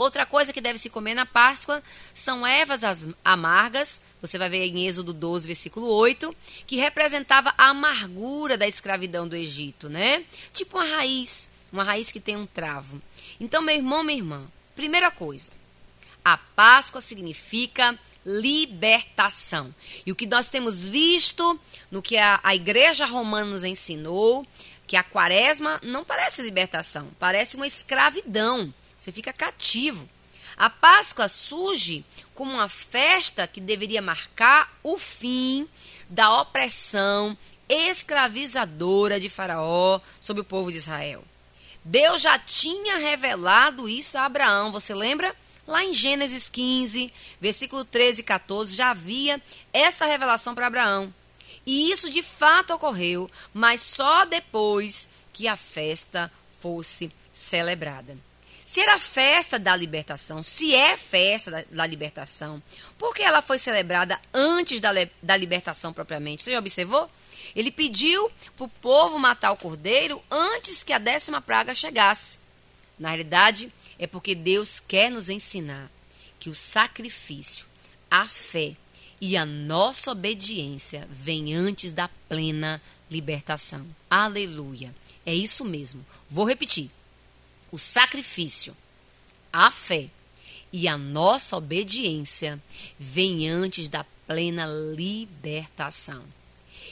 Outra 0.02 0.26
coisa 0.26 0.52
que 0.52 0.60
deve 0.60 0.80
se 0.80 0.90
comer 0.90 1.14
na 1.14 1.24
Páscoa 1.24 1.80
são 2.12 2.44
ervas 2.44 2.82
amargas, 3.24 4.00
você 4.20 4.36
vai 4.36 4.50
ver 4.50 4.66
em 4.66 4.84
Êxodo 4.84 5.12
12, 5.12 5.46
versículo 5.46 5.86
8, 5.86 6.34
que 6.66 6.74
representava 6.74 7.54
a 7.56 7.68
amargura 7.68 8.58
da 8.58 8.66
escravidão 8.66 9.28
do 9.28 9.36
Egito, 9.36 9.88
né? 9.88 10.24
Tipo 10.52 10.78
uma 10.78 10.96
raiz, 10.96 11.48
uma 11.72 11.84
raiz 11.84 12.10
que 12.10 12.18
tem 12.18 12.36
um 12.36 12.46
travo. 12.46 13.00
Então, 13.38 13.62
meu 13.62 13.76
irmão, 13.76 14.02
minha 14.02 14.18
irmã, 14.18 14.44
primeira 14.74 15.08
coisa, 15.08 15.52
a 16.24 16.36
Páscoa 16.36 17.00
significa 17.00 17.96
libertação. 18.26 19.72
E 20.04 20.10
o 20.10 20.16
que 20.16 20.26
nós 20.26 20.48
temos 20.48 20.84
visto 20.84 21.60
no 21.92 22.02
que 22.02 22.16
a, 22.16 22.40
a 22.42 22.56
igreja 22.56 23.06
romana 23.06 23.52
nos 23.52 23.62
ensinou, 23.62 24.44
que 24.84 24.96
a 24.96 25.04
quaresma 25.04 25.78
não 25.80 26.04
parece 26.04 26.42
libertação, 26.42 27.08
parece 27.20 27.54
uma 27.54 27.68
escravidão. 27.68 28.74
Você 29.02 29.10
fica 29.10 29.32
cativo. 29.32 30.08
A 30.56 30.70
Páscoa 30.70 31.26
surge 31.26 32.04
como 32.36 32.52
uma 32.52 32.68
festa 32.68 33.48
que 33.48 33.60
deveria 33.60 34.00
marcar 34.00 34.78
o 34.80 34.96
fim 34.96 35.68
da 36.08 36.40
opressão 36.40 37.36
escravizadora 37.68 39.18
de 39.18 39.28
Faraó 39.28 40.00
sobre 40.20 40.42
o 40.42 40.44
povo 40.44 40.70
de 40.70 40.78
Israel. 40.78 41.24
Deus 41.84 42.22
já 42.22 42.38
tinha 42.38 42.98
revelado 42.98 43.88
isso 43.88 44.16
a 44.16 44.24
Abraão, 44.24 44.70
você 44.70 44.94
lembra? 44.94 45.34
Lá 45.66 45.84
em 45.84 45.92
Gênesis 45.92 46.48
15, 46.48 47.12
versículo 47.40 47.84
13 47.84 48.20
e 48.20 48.24
14, 48.24 48.76
já 48.76 48.90
havia 48.90 49.42
esta 49.72 50.06
revelação 50.06 50.54
para 50.54 50.68
Abraão. 50.68 51.12
E 51.66 51.90
isso 51.90 52.08
de 52.08 52.22
fato 52.22 52.72
ocorreu, 52.72 53.28
mas 53.52 53.80
só 53.80 54.24
depois 54.24 55.08
que 55.32 55.48
a 55.48 55.56
festa 55.56 56.30
fosse 56.60 57.10
celebrada. 57.32 58.16
Se 58.64 58.80
era 58.80 58.98
festa 58.98 59.58
da 59.58 59.74
libertação, 59.74 60.42
se 60.42 60.74
é 60.74 60.96
festa 60.96 61.50
da, 61.50 61.64
da 61.70 61.86
libertação, 61.86 62.62
por 62.96 63.14
que 63.14 63.22
ela 63.22 63.42
foi 63.42 63.58
celebrada 63.58 64.20
antes 64.32 64.80
da, 64.80 64.90
da 65.22 65.36
libertação 65.36 65.92
propriamente? 65.92 66.42
Você 66.42 66.52
já 66.52 66.58
observou? 66.58 67.10
Ele 67.54 67.70
pediu 67.70 68.30
para 68.56 68.64
o 68.64 68.68
povo 68.68 69.18
matar 69.18 69.52
o 69.52 69.56
cordeiro 69.56 70.22
antes 70.30 70.82
que 70.82 70.92
a 70.92 70.98
décima 70.98 71.40
praga 71.40 71.74
chegasse. 71.74 72.38
Na 72.98 73.08
realidade, 73.08 73.72
é 73.98 74.06
porque 74.06 74.34
Deus 74.34 74.80
quer 74.80 75.10
nos 75.10 75.28
ensinar 75.28 75.90
que 76.38 76.48
o 76.48 76.54
sacrifício, 76.54 77.66
a 78.10 78.26
fé 78.26 78.74
e 79.20 79.36
a 79.36 79.44
nossa 79.44 80.12
obediência 80.12 81.06
vem 81.10 81.54
antes 81.54 81.92
da 81.92 82.08
plena 82.28 82.80
libertação. 83.10 83.86
Aleluia. 84.08 84.94
É 85.24 85.34
isso 85.34 85.64
mesmo. 85.64 86.04
Vou 86.28 86.44
repetir 86.44 86.90
o 87.72 87.78
sacrifício, 87.78 88.76
a 89.52 89.70
fé 89.70 90.08
e 90.72 90.86
a 90.86 90.96
nossa 90.96 91.56
obediência 91.56 92.62
vem 92.98 93.48
antes 93.48 93.88
da 93.88 94.04
plena 94.26 94.66
libertação. 94.66 96.22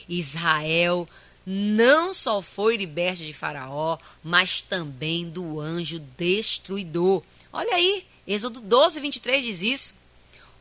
Israel 0.09 1.07
não 1.45 2.13
só 2.13 2.41
foi 2.41 2.77
liberto 2.77 3.23
de 3.23 3.33
Faraó, 3.33 3.97
mas 4.23 4.61
também 4.61 5.29
do 5.29 5.59
anjo 5.59 5.99
destruidor. 6.17 7.23
Olha 7.53 7.75
aí, 7.75 8.05
Êxodo 8.27 8.59
12, 8.59 8.99
23 8.99 9.43
diz 9.43 9.61
isso. 9.61 9.95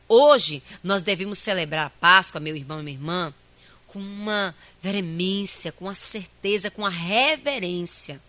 Hoje 0.09 0.63
nós 0.83 1.03
devemos 1.03 1.39
celebrar 1.39 1.87
a 1.87 1.91
Páscoa, 1.91 2.41
meu 2.41 2.57
irmão 2.57 2.81
e 2.81 2.83
minha 2.83 2.97
irmã, 2.97 3.35
com 3.87 3.99
uma 3.99 4.55
veemência, 4.83 5.73
com 5.73 5.89
a 5.89 5.95
certeza, 5.95 6.71
com 6.71 6.85
a 6.85 6.91
reverência, 6.91 8.21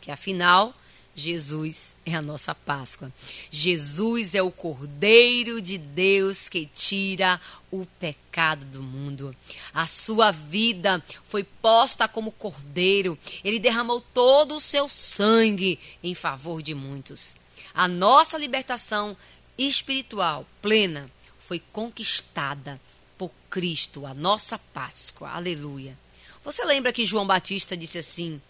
que 0.00 0.10
afinal 0.10 0.74
Jesus 1.14 1.94
é 2.04 2.14
a 2.14 2.22
nossa 2.22 2.54
Páscoa. 2.54 3.12
Jesus 3.50 4.34
é 4.34 4.42
o 4.42 4.50
Cordeiro 4.50 5.60
de 5.60 5.78
Deus 5.78 6.48
que 6.48 6.66
tira 6.66 7.40
o 7.70 7.86
pecado 7.98 8.64
do 8.66 8.82
mundo. 8.82 9.34
A 9.72 9.86
sua 9.86 10.30
vida 10.32 11.02
foi 11.24 11.44
posta 11.44 12.08
como 12.08 12.32
cordeiro. 12.32 13.18
Ele 13.44 13.58
derramou 13.58 14.00
todo 14.00 14.56
o 14.56 14.60
seu 14.60 14.88
sangue 14.88 15.78
em 16.02 16.14
favor 16.14 16.62
de 16.62 16.74
muitos. 16.74 17.36
A 17.72 17.86
nossa 17.86 18.38
libertação 18.38 19.16
espiritual 19.56 20.46
plena 20.60 21.10
foi 21.38 21.60
conquistada 21.72 22.80
por 23.16 23.30
Cristo, 23.50 24.06
a 24.06 24.14
nossa 24.14 24.58
Páscoa. 24.58 25.30
Aleluia. 25.30 25.96
Você 26.44 26.64
lembra 26.64 26.92
que 26.92 27.06
João 27.06 27.26
Batista 27.26 27.76
disse 27.76 27.98
assim: 27.98 28.40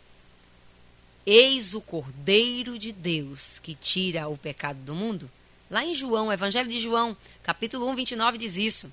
Eis 1.27 1.73
o 1.73 1.81
Cordeiro 1.81 2.79
de 2.79 2.93
Deus 2.93 3.59
que 3.59 3.75
tira 3.75 4.29
o 4.29 4.37
pecado 4.37 4.79
do 4.81 4.95
mundo? 4.95 5.31
Lá 5.71 5.85
em 5.85 5.95
João, 5.95 6.33
Evangelho 6.33 6.69
de 6.69 6.79
João, 6.79 7.17
capítulo 7.43 7.89
1, 7.89 7.97
29, 7.97 8.39
diz 8.39 8.59
isso. 8.59 8.93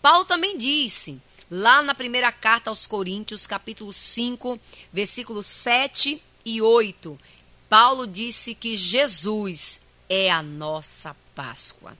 Paulo 0.00 0.24
também 0.24 0.56
disse, 0.56 1.20
lá 1.50 1.82
na 1.82 1.94
primeira 1.94 2.30
carta 2.30 2.70
aos 2.70 2.86
Coríntios, 2.86 3.46
capítulo 3.46 3.92
5, 3.92 4.58
versículos 4.92 5.46
7 5.46 6.22
e 6.44 6.62
8. 6.62 7.18
Paulo 7.68 8.06
disse 8.06 8.54
que 8.54 8.76
Jesus 8.76 9.80
é 10.08 10.30
a 10.30 10.42
nossa 10.42 11.16
Páscoa. 11.34 11.96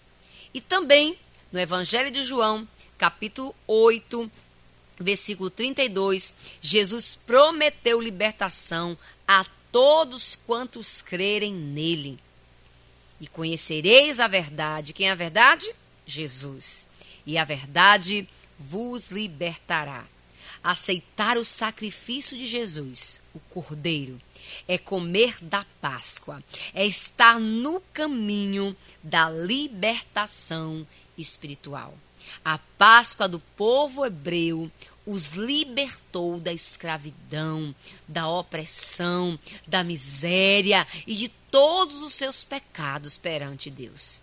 E 0.54 0.60
também 0.60 1.18
no 1.50 1.58
Evangelho 1.58 2.10
de 2.10 2.22
João, 2.24 2.68
capítulo 2.96 3.54
8, 3.66 4.30
versículo 4.98 5.50
32, 5.50 6.34
Jesus 6.60 7.18
prometeu 7.26 8.00
libertação 8.00 8.96
a 9.26 9.44
todos 9.72 10.38
quantos 10.46 11.02
crerem 11.02 11.52
nele. 11.52 12.18
E 13.20 13.26
conhecereis 13.26 14.20
a 14.20 14.28
verdade. 14.28 14.92
Quem 14.92 15.08
é 15.08 15.12
a 15.12 15.16
verdade? 15.16 15.74
Jesus. 16.04 16.86
E 17.26 17.38
a 17.38 17.44
verdade 17.44 18.28
vos 18.58 19.08
libertará. 19.08 20.04
Aceitar 20.62 21.36
o 21.36 21.44
sacrifício 21.44 22.38
de 22.38 22.46
Jesus, 22.46 23.20
o 23.34 23.40
Cordeiro, 23.40 24.20
é 24.68 24.78
comer 24.78 25.36
da 25.42 25.66
Páscoa, 25.80 26.42
é 26.72 26.86
estar 26.86 27.40
no 27.40 27.80
caminho 27.92 28.76
da 29.02 29.28
libertação 29.28 30.86
espiritual. 31.18 31.94
A 32.44 32.58
Páscoa 32.58 33.28
do 33.28 33.40
povo 33.40 34.04
hebreu 34.06 34.70
os 35.06 35.32
libertou 35.32 36.38
da 36.38 36.52
escravidão, 36.52 37.74
da 38.06 38.28
opressão, 38.28 39.38
da 39.66 39.82
miséria 39.82 40.86
e 41.06 41.14
de 41.14 41.28
todos 41.28 42.02
os 42.02 42.12
seus 42.12 42.44
pecados 42.44 43.16
perante 43.16 43.70
Deus. 43.70 44.20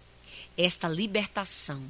Esta 0.58 0.88
libertação 0.88 1.82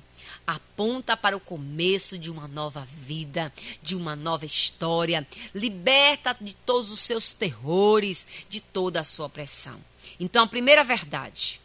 aponta 0.46 1.16
para 1.16 1.38
o 1.38 1.40
começo 1.40 2.18
de 2.18 2.32
uma 2.32 2.48
nova 2.48 2.88
vida, 3.06 3.54
de 3.82 3.96
uma 3.96 4.16
nova 4.16 4.46
história, 4.46 5.28
liberta 5.54 6.36
de 6.40 6.56
todos 6.56 6.92
os 6.92 7.00
seus 7.00 7.32
terrores, 7.32 8.28
de 8.50 8.60
toda 8.60 9.00
a 9.00 9.04
sua 9.04 9.28
opressão. 9.28 9.80
Então, 10.20 10.44
a 10.44 10.48
primeira 10.48 10.84
verdade 10.84 11.62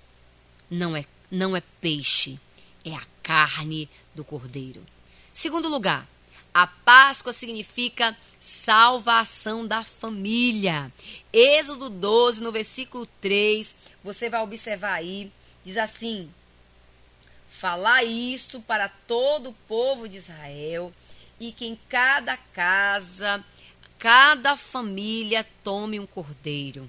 não 0.71 0.97
é 0.97 1.05
não 1.31 1.57
é 1.57 1.63
peixe 1.81 2.39
é 2.85 2.95
a 2.95 3.03
carne 3.23 3.89
do 4.15 4.23
cordeiro. 4.23 4.85
Segundo 5.33 5.69
lugar, 5.69 6.07
a 6.55 6.69
Páscoa 6.69 7.33
significa 7.33 8.17
salvação 8.39 9.67
da 9.67 9.83
família. 9.83 10.93
Êxodo 11.33 11.91
12, 11.91 12.41
no 12.45 12.53
versículo 12.53 13.07
3, 13.21 13.75
você 14.05 14.31
vai 14.31 14.41
observar 14.41 14.93
aí, 14.93 15.33
diz 15.65 15.77
assim: 15.77 16.31
Falar 17.51 18.05
isso 18.05 18.61
para 18.61 18.89
todo 18.89 19.51
o 19.51 19.55
povo 19.67 20.09
de 20.09 20.19
Israel 20.19 20.93
e 21.41 21.51
que 21.51 21.67
em 21.67 21.77
cada 21.89 22.37
casa, 22.37 23.45
cada 23.99 24.57
família 24.57 25.45
tome 25.65 25.99
um 25.99 26.07
cordeiro. 26.07 26.89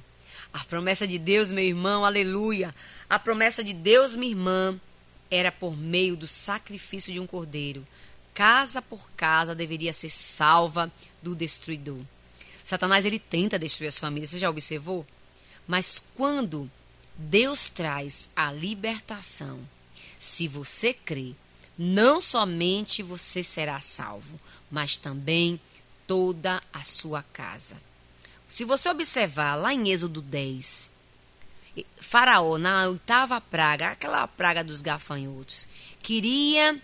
A 0.53 0.63
promessa 0.63 1.07
de 1.07 1.17
Deus, 1.17 1.51
meu 1.51 1.63
irmão, 1.63 2.05
aleluia. 2.05 2.74
A 3.10 3.17
promessa 3.17 3.63
de 3.63 3.74
Deus, 3.74 4.15
minha 4.15 4.31
irmã, 4.31 4.79
era 5.29 5.51
por 5.51 5.75
meio 5.75 6.15
do 6.15 6.27
sacrifício 6.27 7.12
de 7.12 7.19
um 7.19 7.25
cordeiro. 7.25 7.86
Casa 8.36 8.82
por 8.82 9.10
casa 9.12 9.56
deveria 9.56 9.94
ser 9.94 10.12
salva 10.12 10.92
do 11.24 11.34
destruidor. 11.34 12.01
Satanás 12.63 13.06
ele 13.06 13.18
tenta 13.18 13.58
destruir 13.58 13.88
as 13.88 13.98
famílias, 13.98 14.30
você 14.30 14.39
já 14.39 14.50
observou? 14.50 15.06
Mas 15.65 16.04
quando 16.15 16.70
Deus 17.18 17.70
traz 17.70 18.30
a 18.36 18.51
libertação, 18.51 19.60
se 20.20 20.48
você 20.48 20.94
crê, 20.94 21.34
não 21.77 22.20
somente 22.20 23.01
você 23.01 23.44
será 23.44 23.80
salvo, 23.82 24.39
mas 24.70 24.98
também 24.98 25.60
toda 26.06 26.62
a 26.74 26.84
sua 26.84 27.24
casa. 27.34 27.77
Se 28.48 28.65
você 28.65 28.89
observar 28.89 29.56
lá 29.56 29.74
em 29.74 29.89
Êxodo 29.89 30.22
10, 30.22 30.89
Faraó, 32.00 32.58
na 32.58 32.88
oitava 32.88 33.42
praga, 33.42 33.92
aquela 33.92 34.27
praga 34.27 34.63
dos 34.63 34.82
gafanhotos, 34.82 35.68
queria 36.01 36.80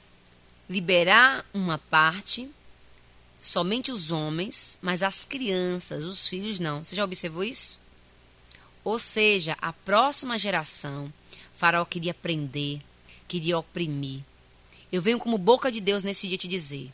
liberar 0.72 1.46
uma 1.54 1.78
parte, 1.78 2.50
somente 3.42 3.92
os 3.92 4.10
homens, 4.10 4.78
mas 4.82 5.04
as 5.04 5.26
crianças, 5.26 6.06
os 6.06 6.26
filhos 6.26 6.62
não. 6.62 6.82
Você 6.82 6.96
já 6.96 7.04
observou 7.04 7.44
isso? 7.44 7.78
Ou 8.82 8.98
seja, 8.98 9.58
a 9.62 9.74
próxima 9.74 10.40
geração, 10.40 11.12
Faraó 11.54 11.84
queria 11.84 12.14
prender, 12.14 12.80
queria 13.28 13.60
oprimir. 13.60 14.22
Eu 14.90 15.02
venho 15.02 15.20
como 15.20 15.38
boca 15.38 15.70
de 15.70 15.82
Deus 15.82 16.06
nesse 16.06 16.26
dia 16.26 16.38
te 16.38 16.48
dizer: 16.48 16.90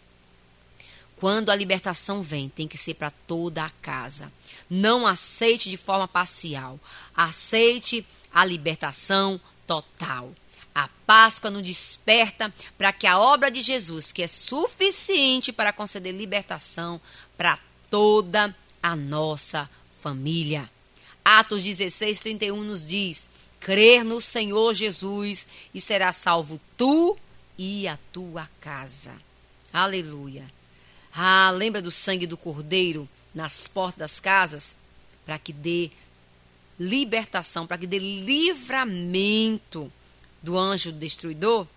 quando 1.15 1.51
a 1.51 1.55
libertação 1.55 2.23
vem, 2.23 2.49
tem 2.49 2.67
que 2.67 2.79
ser 2.79 2.95
para 2.95 3.11
toda 3.11 3.63
a 3.63 3.69
casa. 3.69 4.33
Não 4.67 5.05
aceite 5.05 5.69
de 5.69 5.77
forma 5.77 6.07
parcial. 6.07 6.79
Aceite 7.15 8.03
a 8.33 8.43
libertação 8.43 9.39
total. 9.67 10.33
A 10.77 10.87
Páscoa 11.07 11.49
nos 11.49 11.63
desperta 11.63 12.53
para 12.77 12.93
que 12.93 13.07
a 13.07 13.17
obra 13.17 13.49
de 13.49 13.63
Jesus, 13.63 14.11
que 14.11 14.21
é 14.21 14.27
suficiente 14.27 15.51
para 15.51 15.73
conceder 15.73 16.13
libertação 16.13 17.01
para 17.35 17.57
toda 17.89 18.55
a 18.83 18.95
nossa 18.95 19.67
família. 20.03 20.69
Atos 21.25 21.63
16, 21.63 22.19
31 22.19 22.63
nos 22.63 22.85
diz: 22.85 23.27
crer 23.59 24.03
no 24.03 24.21
Senhor 24.21 24.75
Jesus 24.75 25.47
e 25.73 25.81
será 25.81 26.13
salvo 26.13 26.61
tu 26.77 27.17
e 27.57 27.87
a 27.87 27.97
tua 28.13 28.47
casa. 28.61 29.13
Aleluia. 29.73 30.45
Ah, 31.11 31.49
lembra 31.49 31.81
do 31.81 31.89
sangue 31.89 32.27
do 32.27 32.37
cordeiro 32.37 33.09
nas 33.33 33.67
portas 33.67 33.97
das 33.97 34.19
casas? 34.19 34.77
Para 35.25 35.39
que 35.39 35.51
dê 35.51 35.89
libertação, 36.79 37.65
para 37.65 37.79
que 37.79 37.87
dê 37.87 37.97
livramento 37.97 39.91
do 40.47 40.57
anjo 40.57 40.93
destruidor? 40.93 41.67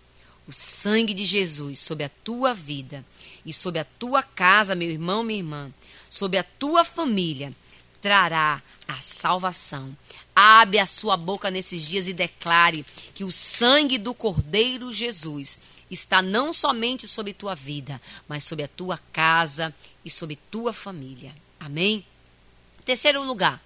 O 0.47 0.53
sangue 0.53 1.13
de 1.13 1.25
Jesus 1.25 1.79
sobre 1.79 2.05
a 2.05 2.09
tua 2.23 2.53
vida 2.53 3.05
e 3.45 3.53
sobre 3.53 3.79
a 3.79 3.85
tua 3.85 4.23
casa, 4.23 4.73
meu 4.73 4.89
irmão, 4.89 5.23
minha 5.23 5.39
irmã, 5.39 5.73
sobre 6.09 6.37
a 6.37 6.43
tua 6.43 6.85
família, 6.85 7.53
trará 8.01 8.61
a 8.87 8.95
salvação. 9.01 9.95
Abre 10.33 10.79
a 10.79 10.87
sua 10.87 11.17
boca 11.17 11.51
nesses 11.51 11.85
dias 11.85 12.07
e 12.07 12.13
declare 12.13 12.85
que 13.13 13.25
o 13.25 13.31
sangue 13.31 13.97
do 13.97 14.13
Cordeiro 14.13 14.93
Jesus 14.93 15.59
está 15.89 16.21
não 16.21 16.53
somente 16.53 17.09
sobre 17.09 17.33
tua 17.33 17.53
vida, 17.53 18.01
mas 18.25 18.45
sobre 18.45 18.63
a 18.63 18.69
tua 18.69 18.97
casa 19.11 19.75
e 20.05 20.09
sobre 20.09 20.37
tua 20.49 20.71
família. 20.71 21.35
Amém? 21.59 22.05
Terceiro 22.85 23.21
lugar, 23.21 23.61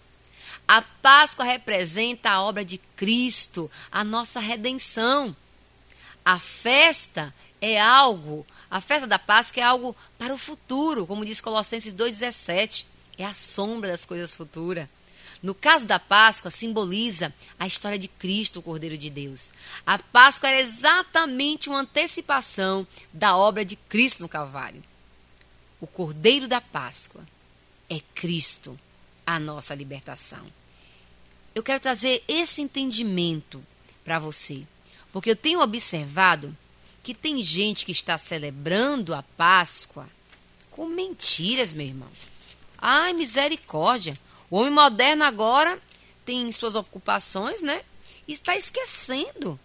a 0.68 0.82
Páscoa 0.82 1.46
representa 1.46 2.32
a 2.32 2.42
obra 2.42 2.66
de 2.66 2.78
Cristo, 2.96 3.70
a 3.92 4.04
nossa 4.04 4.40
redenção. 4.40 5.36
A 6.24 6.40
festa 6.40 7.34
é 7.62 7.80
algo, 7.80 8.46
a 8.70 8.82
festa 8.82 9.06
da 9.06 9.20
Páscoa 9.20 9.62
é 9.62 9.64
algo 9.64 9.96
para 10.18 10.34
o 10.34 10.38
futuro, 10.38 11.06
como 11.06 11.26
diz 11.26 11.40
Colossenses 11.40 11.94
2,17. 11.94 12.86
É 13.18 13.26
a 13.26 13.34
sombra 13.34 13.92
das 13.92 14.06
coisas 14.06 14.36
futuras. 14.36 14.88
No 15.42 15.54
caso 15.54 15.86
da 15.86 16.00
Páscoa, 16.00 16.50
simboliza 16.50 17.32
a 17.60 17.68
história 17.68 18.00
de 18.00 18.08
Cristo, 18.08 18.60
o 18.60 18.64
Cordeiro 18.64 18.98
de 18.98 19.12
Deus. 19.12 19.52
A 19.86 20.00
Páscoa 20.00 20.50
era 20.50 20.60
exatamente 20.60 21.70
uma 21.70 21.82
antecipação 21.82 22.88
da 23.14 23.38
obra 23.38 23.64
de 23.64 23.76
Cristo 23.76 24.22
no 24.22 24.30
Calvário. 24.30 24.84
O 25.80 25.86
Cordeiro 25.86 26.48
da 26.48 26.60
Páscoa 26.60 27.24
é 27.88 28.00
Cristo, 28.16 28.80
a 29.26 29.40
nossa 29.40 29.74
libertação. 29.74 30.46
Eu 31.54 31.64
quero 31.64 31.80
trazer 31.80 32.24
esse 32.28 32.62
entendimento 32.62 33.66
para 34.04 34.20
você, 34.20 34.64
porque 35.12 35.30
eu 35.30 35.36
tenho 35.36 35.62
observado 35.62 36.56
que 37.02 37.14
tem 37.14 37.42
gente 37.42 37.86
que 37.86 37.92
está 37.92 38.18
celebrando 38.18 39.14
a 39.14 39.24
Páscoa 39.24 40.08
com 40.72 40.86
mentiras, 40.88 41.72
meu 41.72 41.86
irmão. 41.86 42.10
Ai, 42.78 43.14
misericórdia. 43.14 44.18
O 44.50 44.58
homem 44.58 44.72
moderno 44.72 45.24
agora 45.24 45.80
tem 46.26 46.52
suas 46.52 46.76
ocupações, 46.76 47.62
né? 47.62 47.84
E 48.28 48.34
está 48.34 48.56
esquecendo. 48.56 49.60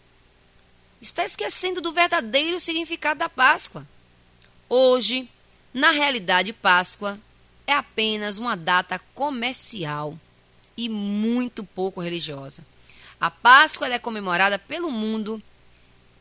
Está 1.00 1.24
esquecendo 1.24 1.80
do 1.80 1.92
verdadeiro 1.92 2.60
significado 2.60 3.18
da 3.18 3.28
Páscoa. 3.28 3.86
Hoje, 4.68 5.28
na 5.72 5.90
realidade, 5.90 6.52
Páscoa 6.52 7.18
é 7.70 7.74
apenas 7.74 8.38
uma 8.38 8.56
data 8.56 9.00
comercial 9.14 10.18
e 10.76 10.88
muito 10.88 11.64
pouco 11.64 12.00
religiosa. 12.00 12.64
A 13.20 13.30
Páscoa 13.30 13.88
é 13.88 13.98
comemorada 13.98 14.58
pelo 14.58 14.90
mundo, 14.90 15.42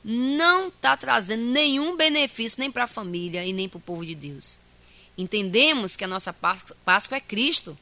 não 0.04 0.68
está 0.68 0.96
trazendo 0.96 1.44
nenhum 1.44 1.96
benefício 1.96 2.60
nem 2.60 2.72
para 2.72 2.86
a 2.86 2.88
família 2.88 3.46
e 3.46 3.54
nem 3.54 3.68
para 3.70 3.78
o 3.78 3.82
povo 3.82 4.06
de 4.06 4.16
Deus. 4.16 4.58
Entendemos 5.18 5.96
que 5.96 6.04
a 6.04 6.08
nossa 6.08 6.34
Páscoa 6.34 7.18
é 7.18 7.22
Cristo 7.22 7.78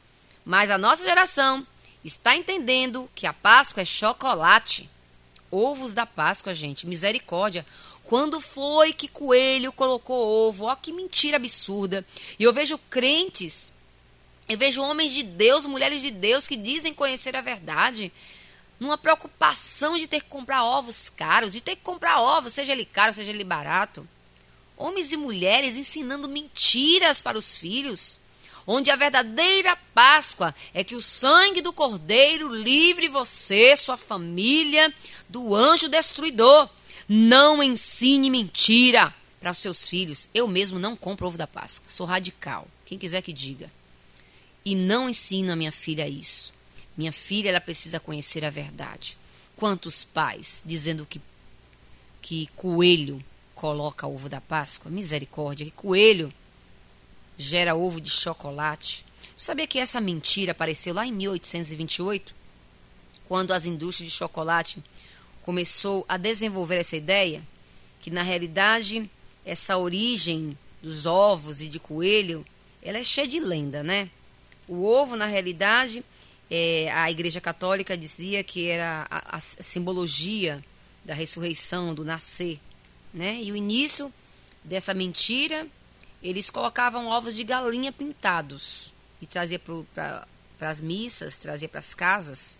mas 0.48 0.70
a 0.70 0.78
nossa 0.78 1.04
geração 1.04 1.66
está 2.02 2.34
entendendo 2.34 3.06
que 3.14 3.26
a 3.26 3.34
Páscoa 3.34 3.82
é 3.82 3.84
chocolate. 3.84 4.88
Ovos 5.50 5.92
da 5.92 6.06
Páscoa, 6.06 6.54
gente, 6.54 6.86
misericórdia. 6.86 7.66
Quando 8.08 8.40
foi 8.40 8.94
que 8.94 9.06
coelho 9.06 9.70
colocou 9.70 10.48
ovo? 10.48 10.64
Ó, 10.64 10.74
que 10.74 10.94
mentira 10.94 11.36
absurda. 11.36 12.02
E 12.38 12.42
eu 12.42 12.54
vejo 12.54 12.78
crentes, 12.88 13.70
eu 14.48 14.56
vejo 14.56 14.80
homens 14.80 15.12
de 15.12 15.22
Deus, 15.22 15.66
mulheres 15.66 16.00
de 16.00 16.10
Deus 16.10 16.48
que 16.48 16.56
dizem 16.56 16.94
conhecer 16.94 17.36
a 17.36 17.42
verdade, 17.42 18.10
numa 18.80 18.96
preocupação 18.96 19.98
de 19.98 20.06
ter 20.06 20.22
que 20.22 20.28
comprar 20.30 20.64
ovos 20.64 21.10
caros, 21.10 21.52
de 21.52 21.60
ter 21.60 21.76
que 21.76 21.82
comprar 21.82 22.18
ovos, 22.18 22.54
seja 22.54 22.72
ele 22.72 22.86
caro, 22.86 23.12
seja 23.12 23.30
ele 23.30 23.44
barato. 23.44 24.08
Homens 24.74 25.12
e 25.12 25.16
mulheres 25.18 25.76
ensinando 25.76 26.30
mentiras 26.30 27.20
para 27.20 27.36
os 27.36 27.58
filhos 27.58 28.18
onde 28.66 28.90
a 28.90 28.96
verdadeira 28.96 29.76
Páscoa 29.94 30.54
é 30.72 30.82
que 30.82 30.94
o 30.94 31.02
sangue 31.02 31.60
do 31.60 31.74
Cordeiro 31.74 32.54
livre 32.54 33.08
você, 33.08 33.76
sua 33.76 33.98
família, 33.98 34.94
do 35.28 35.54
anjo 35.54 35.88
destruidor. 35.88 36.68
Não 37.08 37.62
ensine 37.62 38.28
mentira 38.28 39.14
para 39.40 39.50
os 39.50 39.58
seus 39.58 39.88
filhos. 39.88 40.28
Eu 40.34 40.46
mesmo 40.46 40.78
não 40.78 40.94
compro 40.94 41.26
ovo 41.26 41.38
da 41.38 41.46
Páscoa, 41.46 41.88
sou 41.88 42.06
radical. 42.06 42.68
Quem 42.84 42.98
quiser 42.98 43.22
que 43.22 43.32
diga. 43.32 43.70
E 44.64 44.74
não 44.74 45.08
ensino 45.08 45.52
a 45.52 45.56
minha 45.56 45.72
filha 45.72 46.06
isso. 46.06 46.52
Minha 46.96 47.12
filha 47.12 47.48
ela 47.48 47.60
precisa 47.60 47.98
conhecer 47.98 48.44
a 48.44 48.50
verdade. 48.50 49.16
Quantos 49.56 50.04
pais 50.04 50.62
dizendo 50.66 51.06
que 51.06 51.20
que 52.20 52.48
coelho 52.56 53.24
coloca 53.54 54.06
ovo 54.06 54.28
da 54.28 54.40
Páscoa? 54.40 54.90
Misericórdia, 54.90 55.64
que 55.64 55.72
coelho 55.72 56.32
gera 57.38 57.74
ovo 57.74 58.00
de 58.00 58.10
chocolate. 58.10 59.06
Sabia 59.36 59.66
que 59.66 59.78
essa 59.78 60.00
mentira 60.00 60.52
apareceu 60.52 60.92
lá 60.92 61.06
em 61.06 61.12
1828, 61.12 62.34
quando 63.26 63.52
as 63.52 63.64
indústrias 63.64 64.10
de 64.10 64.18
chocolate 64.18 64.82
começou 65.48 66.04
a 66.06 66.18
desenvolver 66.18 66.76
essa 66.76 66.94
ideia, 66.94 67.42
que 68.02 68.10
na 68.10 68.22
realidade 68.22 69.10
essa 69.46 69.78
origem 69.78 70.58
dos 70.82 71.06
ovos 71.06 71.62
e 71.62 71.68
de 71.68 71.80
coelho, 71.80 72.44
ela 72.82 72.98
é 72.98 73.02
cheia 73.02 73.26
de 73.26 73.40
lenda, 73.40 73.82
né? 73.82 74.10
O 74.68 74.84
ovo, 74.84 75.16
na 75.16 75.24
realidade, 75.24 76.04
é, 76.50 76.92
a 76.92 77.10
Igreja 77.10 77.40
Católica 77.40 77.96
dizia 77.96 78.44
que 78.44 78.68
era 78.68 79.06
a, 79.10 79.38
a 79.38 79.40
simbologia 79.40 80.62
da 81.02 81.14
ressurreição, 81.14 81.94
do 81.94 82.04
nascer. 82.04 82.60
né? 83.14 83.40
E 83.42 83.50
o 83.50 83.56
início 83.56 84.12
dessa 84.62 84.92
mentira, 84.92 85.66
eles 86.22 86.50
colocavam 86.50 87.06
ovos 87.06 87.34
de 87.34 87.42
galinha 87.42 87.90
pintados 87.90 88.92
e 89.18 89.24
trazia 89.24 89.58
para 89.58 90.26
as 90.60 90.82
missas, 90.82 91.38
trazia 91.38 91.70
para 91.70 91.80
as 91.80 91.94
casas. 91.94 92.58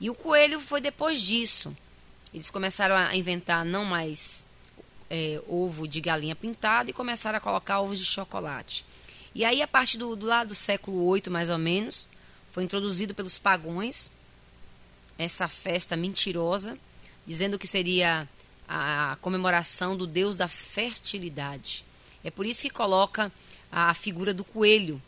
E 0.00 0.10
o 0.10 0.16
coelho 0.16 0.58
foi 0.58 0.80
depois 0.80 1.22
disso. 1.22 1.72
Eles 2.32 2.50
começaram 2.50 2.94
a 2.94 3.16
inventar 3.16 3.64
não 3.64 3.84
mais 3.84 4.46
é, 5.10 5.40
ovo 5.48 5.88
de 5.88 6.00
galinha 6.00 6.36
pintado 6.36 6.90
e 6.90 6.92
começaram 6.92 7.38
a 7.38 7.40
colocar 7.40 7.80
ovos 7.80 7.98
de 7.98 8.04
chocolate. 8.04 8.84
E 9.34 9.44
aí, 9.44 9.62
a 9.62 9.68
partir 9.68 9.98
do, 9.98 10.14
do 10.16 10.26
lado 10.26 10.48
do 10.48 10.54
século 10.54 11.12
VIII, 11.12 11.30
mais 11.30 11.50
ou 11.50 11.58
menos, 11.58 12.08
foi 12.50 12.64
introduzido 12.64 13.14
pelos 13.14 13.38
pagões 13.38 14.10
essa 15.18 15.48
festa 15.48 15.96
mentirosa, 15.96 16.78
dizendo 17.26 17.58
que 17.58 17.66
seria 17.66 18.28
a 18.68 19.16
comemoração 19.20 19.96
do 19.96 20.06
deus 20.06 20.36
da 20.36 20.46
fertilidade. 20.46 21.84
É 22.22 22.30
por 22.30 22.46
isso 22.46 22.62
que 22.62 22.70
coloca 22.70 23.32
a 23.70 23.92
figura 23.94 24.32
do 24.32 24.44
coelho, 24.44 25.02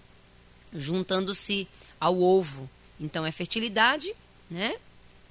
juntando-se 0.72 1.68
ao 1.98 2.20
ovo. 2.20 2.68
Então 2.98 3.24
é 3.24 3.33
fertilidade, 3.33 4.14
né? 4.50 4.76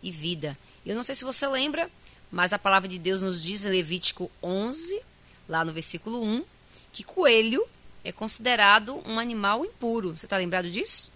E 0.02 0.12
vida. 0.12 0.58
Eu 0.89 0.95
não 0.95 1.04
sei 1.04 1.13
se 1.13 1.23
você 1.23 1.47
lembra, 1.47 1.88
mas 2.32 2.52
a 2.52 2.58
palavra 2.58 2.89
de 2.89 2.97
Deus 2.97 3.21
nos 3.21 3.43
diz 3.43 3.63
em 3.63 3.69
Levítico 3.69 4.32
11, 4.41 4.99
lá 5.47 5.63
no 5.63 5.71
versículo 5.71 6.19
1, 6.23 6.43
que 6.91 7.04
coelho 7.04 7.63
é 8.04 8.12
considerado 8.12 8.99
um 9.06 9.19
animal 9.19 9.63
impuro. 9.63 10.17
Você 10.17 10.25
está 10.25 10.36
lembrado 10.36 10.67
disso? 10.67 11.12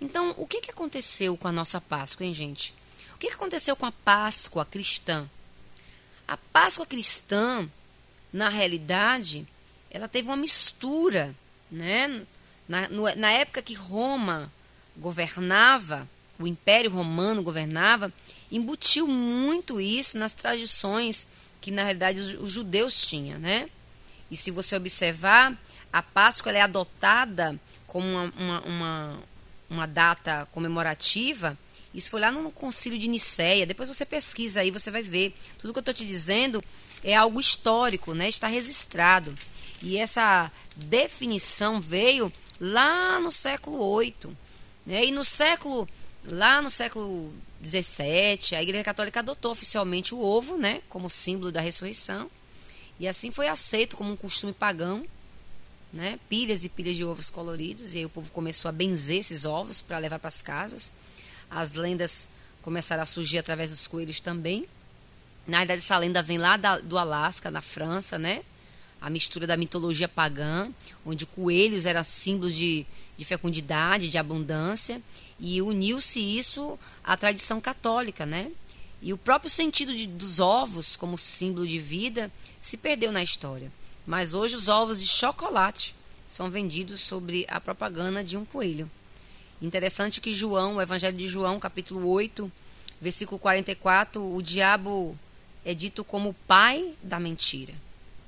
Então, 0.00 0.32
o 0.38 0.46
que, 0.46 0.60
que 0.60 0.70
aconteceu 0.70 1.36
com 1.36 1.48
a 1.48 1.52
nossa 1.52 1.80
Páscoa, 1.80 2.24
hein, 2.24 2.32
gente? 2.32 2.72
O 3.12 3.18
que, 3.18 3.26
que 3.26 3.34
aconteceu 3.34 3.74
com 3.74 3.86
a 3.86 3.90
Páscoa 3.90 4.64
cristã? 4.64 5.28
A 6.28 6.36
Páscoa 6.36 6.86
cristã, 6.86 7.68
na 8.32 8.48
realidade, 8.50 9.44
ela 9.90 10.06
teve 10.06 10.28
uma 10.28 10.36
mistura, 10.36 11.34
né? 11.68 12.24
Na, 12.68 12.88
no, 12.88 13.12
na 13.16 13.32
época 13.32 13.62
que 13.62 13.74
Roma 13.74 14.48
governava, 14.96 16.08
o 16.38 16.46
Império 16.46 16.90
Romano 16.92 17.42
governava, 17.42 18.12
embutiu 18.52 19.08
muito 19.08 19.80
isso 19.80 20.18
nas 20.18 20.34
tradições 20.34 21.26
que 21.60 21.70
na 21.70 21.82
realidade 21.82 22.20
os, 22.20 22.52
judeus 22.52 23.00
tinham, 23.00 23.38
né? 23.38 23.68
E 24.30 24.36
se 24.36 24.50
você 24.50 24.76
observar, 24.76 25.56
a 25.92 26.02
Páscoa 26.02 26.52
é 26.52 26.60
adotada 26.60 27.58
como 27.86 28.06
uma, 28.06 28.32
uma, 28.36 28.60
uma, 28.62 29.22
uma, 29.70 29.86
data 29.86 30.46
comemorativa. 30.52 31.56
Isso 31.94 32.10
foi 32.10 32.20
lá 32.20 32.32
no 32.32 32.50
Concílio 32.50 32.98
de 32.98 33.08
Nicéia. 33.08 33.66
Depois 33.66 33.88
você 33.88 34.04
pesquisa 34.04 34.60
aí, 34.60 34.70
você 34.70 34.90
vai 34.90 35.02
ver. 35.02 35.34
Tudo 35.58 35.72
que 35.72 35.78
eu 35.78 35.82
estou 35.82 35.94
te 35.94 36.06
dizendo 36.06 36.62
é 37.04 37.14
algo 37.14 37.38
histórico, 37.38 38.14
né? 38.14 38.28
Está 38.28 38.48
registrado. 38.48 39.36
E 39.82 39.96
essa 39.96 40.50
definição 40.76 41.80
veio 41.80 42.32
lá 42.60 43.20
no 43.20 43.30
século 43.30 43.98
VIII. 43.98 44.36
Né? 44.86 45.06
E 45.06 45.12
no 45.12 45.24
século, 45.24 45.88
lá 46.24 46.62
no 46.62 46.70
século 46.70 47.32
17, 47.62 48.56
a 48.56 48.62
Igreja 48.62 48.82
Católica 48.82 49.20
adotou 49.20 49.52
oficialmente 49.52 50.14
o 50.14 50.20
ovo, 50.20 50.58
né, 50.58 50.82
como 50.88 51.08
símbolo 51.08 51.52
da 51.52 51.60
ressurreição, 51.60 52.28
e 52.98 53.06
assim 53.06 53.30
foi 53.30 53.48
aceito 53.48 53.96
como 53.96 54.12
um 54.12 54.16
costume 54.16 54.52
pagão, 54.52 55.06
né, 55.92 56.18
pilhas 56.28 56.64
e 56.64 56.68
pilhas 56.68 56.96
de 56.96 57.04
ovos 57.04 57.30
coloridos, 57.30 57.94
e 57.94 57.98
aí 57.98 58.06
o 58.06 58.10
povo 58.10 58.30
começou 58.32 58.68
a 58.68 58.72
benzer 58.72 59.18
esses 59.18 59.44
ovos 59.44 59.80
para 59.80 59.98
levar 59.98 60.18
para 60.18 60.28
as 60.28 60.42
casas. 60.42 60.92
As 61.50 61.74
lendas 61.74 62.28
começaram 62.62 63.02
a 63.02 63.06
surgir 63.06 63.38
através 63.38 63.70
dos 63.70 63.86
coelhos 63.86 64.18
também. 64.18 64.66
Na 65.46 65.58
verdade, 65.58 65.80
essa 65.80 65.98
lenda 65.98 66.22
vem 66.22 66.38
lá 66.38 66.56
da, 66.56 66.78
do 66.78 66.96
Alasca, 66.96 67.50
na 67.50 67.60
França, 67.60 68.18
né? 68.18 68.42
A 69.00 69.10
mistura 69.10 69.46
da 69.46 69.56
mitologia 69.56 70.08
pagã, 70.08 70.70
onde 71.04 71.26
coelhos 71.26 71.84
eram 71.84 72.04
símbolos 72.04 72.54
de, 72.54 72.86
de 73.18 73.24
fecundidade, 73.24 74.08
de 74.08 74.16
abundância, 74.16 75.02
e 75.38 75.60
uniu-se 75.60 76.20
isso 76.20 76.78
à 77.02 77.16
tradição 77.16 77.60
católica, 77.60 78.24
né? 78.24 78.50
E 79.00 79.12
o 79.12 79.18
próprio 79.18 79.50
sentido 79.50 79.94
de, 79.94 80.06
dos 80.06 80.38
ovos 80.38 80.94
como 80.94 81.18
símbolo 81.18 81.66
de 81.66 81.78
vida 81.78 82.30
se 82.60 82.76
perdeu 82.76 83.10
na 83.10 83.22
história. 83.22 83.72
Mas 84.06 84.34
hoje 84.34 84.54
os 84.54 84.68
ovos 84.68 85.00
de 85.00 85.08
chocolate 85.08 85.94
são 86.26 86.50
vendidos 86.50 87.00
sobre 87.00 87.44
a 87.48 87.60
propaganda 87.60 88.22
de 88.22 88.36
um 88.36 88.44
coelho. 88.44 88.90
Interessante 89.60 90.20
que 90.20 90.34
João, 90.34 90.76
o 90.76 90.82
Evangelho 90.82 91.16
de 91.16 91.28
João, 91.28 91.60
capítulo 91.60 92.08
8, 92.08 92.50
versículo 93.00 93.38
44, 93.38 94.34
o 94.34 94.42
diabo 94.42 95.18
é 95.64 95.74
dito 95.74 96.04
como 96.04 96.34
pai 96.46 96.94
da 97.02 97.20
mentira, 97.20 97.74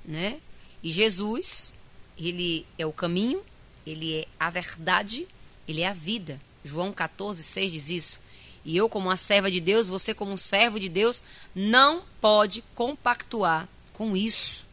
né? 0.04 0.40
E 0.82 0.90
Jesus, 0.90 1.72
ele 2.18 2.66
é 2.78 2.84
o 2.84 2.92
caminho, 2.92 3.42
ele 3.86 4.20
é 4.20 4.26
a 4.38 4.50
verdade, 4.50 5.26
ele 5.66 5.80
é 5.80 5.88
a 5.88 5.92
vida. 5.92 6.40
João 6.64 6.92
14, 6.92 7.42
6 7.42 7.72
diz 7.72 7.90
isso. 7.90 8.20
E 8.64 8.76
eu, 8.76 8.88
como 8.88 9.08
uma 9.08 9.16
serva 9.16 9.50
de 9.50 9.60
Deus, 9.60 9.88
você, 9.88 10.14
como 10.14 10.32
um 10.32 10.38
servo 10.38 10.80
de 10.80 10.88
Deus, 10.88 11.22
não 11.54 12.02
pode 12.20 12.64
compactuar 12.74 13.68
com 13.92 14.16
isso. 14.16 14.64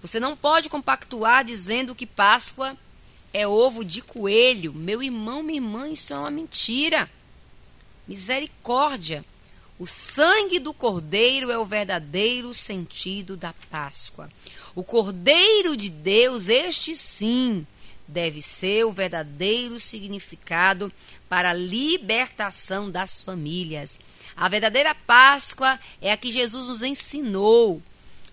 Você 0.00 0.20
não 0.20 0.36
pode 0.36 0.68
compactuar 0.68 1.44
dizendo 1.44 1.94
que 1.94 2.06
Páscoa 2.06 2.76
é 3.32 3.46
ovo 3.46 3.84
de 3.84 4.00
coelho. 4.00 4.72
Meu 4.72 5.02
irmão, 5.02 5.42
minha 5.42 5.58
irmã, 5.58 5.88
isso 5.88 6.12
é 6.12 6.18
uma 6.18 6.30
mentira. 6.30 7.10
Misericórdia. 8.06 9.24
O 9.78 9.86
sangue 9.86 10.60
do 10.60 10.72
cordeiro 10.72 11.50
é 11.50 11.58
o 11.58 11.64
verdadeiro 11.64 12.54
sentido 12.54 13.36
da 13.36 13.52
Páscoa. 13.68 14.30
O 14.74 14.84
cordeiro 14.84 15.76
de 15.76 15.90
Deus, 15.90 16.48
este 16.48 16.94
sim, 16.94 17.66
deve 18.06 18.42
ser 18.42 18.84
o 18.84 18.92
verdadeiro 18.92 19.80
significado 19.80 20.92
para 21.32 21.52
a 21.52 21.54
libertação 21.54 22.90
das 22.90 23.22
famílias. 23.22 23.98
A 24.36 24.50
verdadeira 24.50 24.94
Páscoa 24.94 25.80
é 25.98 26.12
a 26.12 26.16
que 26.18 26.30
Jesus 26.30 26.68
nos 26.68 26.82
ensinou. 26.82 27.80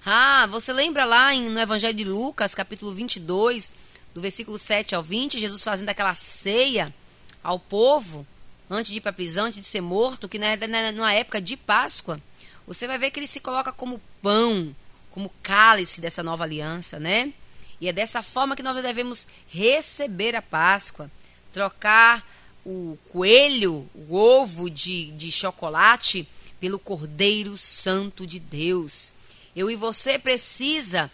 Ah, 0.06 0.46
você 0.48 0.74
lembra 0.74 1.06
lá 1.06 1.34
no 1.34 1.62
Evangelho 1.62 1.94
de 1.94 2.04
Lucas, 2.04 2.54
capítulo 2.54 2.94
22, 2.94 3.74
do 4.14 4.20
versículo 4.20 4.60
7 4.60 4.96
ao 4.96 5.02
20, 5.02 5.40
Jesus 5.40 5.64
fazendo 5.64 5.88
aquela 5.88 6.14
ceia 6.14 6.94
ao 7.42 7.58
povo 7.58 8.28
antes 8.70 8.92
de 8.92 8.98
ir 8.98 9.02
para 9.02 9.12
a 9.12 9.14
prisão, 9.14 9.46
antes 9.46 9.60
de 9.60 9.66
ser 9.66 9.80
morto, 9.80 10.28
que 10.28 10.38
na, 10.38 10.58
numa 10.92 11.14
época 11.14 11.40
de 11.40 11.56
Páscoa, 11.56 12.22
você 12.68 12.86
vai 12.86 12.98
ver 12.98 13.12
que 13.12 13.20
ele 13.22 13.28
se 13.28 13.40
coloca 13.40 13.72
como 13.72 14.02
pão, 14.22 14.76
como 15.10 15.32
cálice 15.42 16.02
dessa 16.02 16.22
nova 16.22 16.44
aliança, 16.44 17.00
né? 17.00 17.32
E 17.80 17.88
é 17.88 17.94
dessa 17.94 18.22
forma 18.22 18.58
que 18.58 18.62
nós 18.62 18.76
devemos 18.82 19.26
receber 19.48 20.36
a 20.36 20.42
Páscoa, 20.42 21.10
trocar 21.54 22.39
o 22.66 22.98
coelho, 23.10 23.90
o 23.94 24.16
ovo 24.16 24.70
de, 24.70 25.12
de 25.12 25.32
chocolate, 25.32 26.28
pelo 26.60 26.78
Cordeiro 26.78 27.58
Santo 27.58 28.28
de 28.28 28.40
Deus. 28.40 29.14
Eu 29.56 29.72
e 29.72 29.76
você 29.76 30.20
precisa 30.20 31.10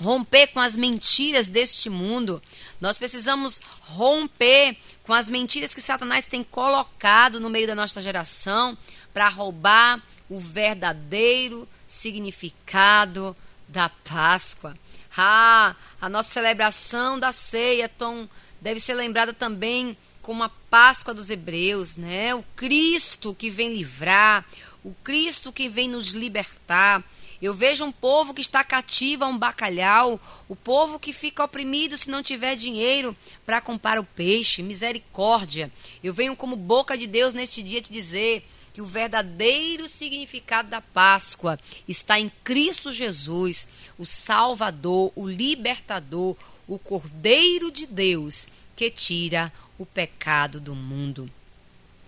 romper 0.00 0.48
com 0.48 0.60
as 0.60 0.76
mentiras 0.76 1.48
deste 1.48 1.90
mundo. 1.90 2.40
Nós 2.80 2.96
precisamos 2.96 3.60
romper 3.80 4.76
com 5.02 5.12
as 5.12 5.28
mentiras 5.28 5.74
que 5.74 5.80
Satanás 5.80 6.26
tem 6.26 6.44
colocado 6.44 7.40
no 7.40 7.50
meio 7.50 7.66
da 7.66 7.74
nossa 7.74 8.00
geração 8.00 8.78
para 9.12 9.28
roubar 9.28 10.02
o 10.28 10.38
verdadeiro 10.38 11.68
significado 11.86 13.36
da 13.66 13.88
Páscoa. 13.88 14.76
Ah, 15.16 15.74
a 16.00 16.08
nossa 16.08 16.30
celebração 16.30 17.18
da 17.18 17.32
ceia 17.32 17.88
Tom, 17.88 18.28
deve 18.60 18.78
ser 18.78 18.94
lembrada 18.94 19.32
também 19.32 19.96
como 20.28 20.44
a 20.44 20.50
Páscoa 20.50 21.14
dos 21.14 21.30
Hebreus, 21.30 21.96
né? 21.96 22.34
O 22.34 22.44
Cristo 22.54 23.34
que 23.34 23.48
vem 23.48 23.72
livrar, 23.72 24.44
o 24.84 24.92
Cristo 25.02 25.50
que 25.50 25.70
vem 25.70 25.88
nos 25.88 26.08
libertar. 26.08 27.02
Eu 27.40 27.54
vejo 27.54 27.82
um 27.82 27.90
povo 27.90 28.34
que 28.34 28.42
está 28.42 28.62
cativo 28.62 29.24
a 29.24 29.26
um 29.26 29.38
bacalhau, 29.38 30.20
o 30.46 30.54
povo 30.54 30.98
que 30.98 31.14
fica 31.14 31.42
oprimido 31.42 31.96
se 31.96 32.10
não 32.10 32.22
tiver 32.22 32.56
dinheiro 32.56 33.16
para 33.46 33.62
comprar 33.62 33.98
o 33.98 34.04
peixe. 34.04 34.62
Misericórdia. 34.62 35.72
Eu 36.04 36.12
venho 36.12 36.36
como 36.36 36.56
boca 36.56 36.94
de 36.94 37.06
Deus 37.06 37.32
neste 37.32 37.62
dia 37.62 37.80
te 37.80 37.90
dizer 37.90 38.46
que 38.74 38.82
o 38.82 38.84
verdadeiro 38.84 39.88
significado 39.88 40.68
da 40.68 40.82
Páscoa 40.82 41.58
está 41.88 42.20
em 42.20 42.30
Cristo 42.44 42.92
Jesus, 42.92 43.66
o 43.96 44.04
Salvador, 44.04 45.10
o 45.16 45.26
Libertador, 45.26 46.36
o 46.66 46.78
Cordeiro 46.78 47.70
de 47.70 47.86
Deus 47.86 48.46
que 48.78 48.92
tira 48.92 49.52
o 49.76 49.84
pecado 49.84 50.60
do 50.60 50.72
mundo. 50.72 51.28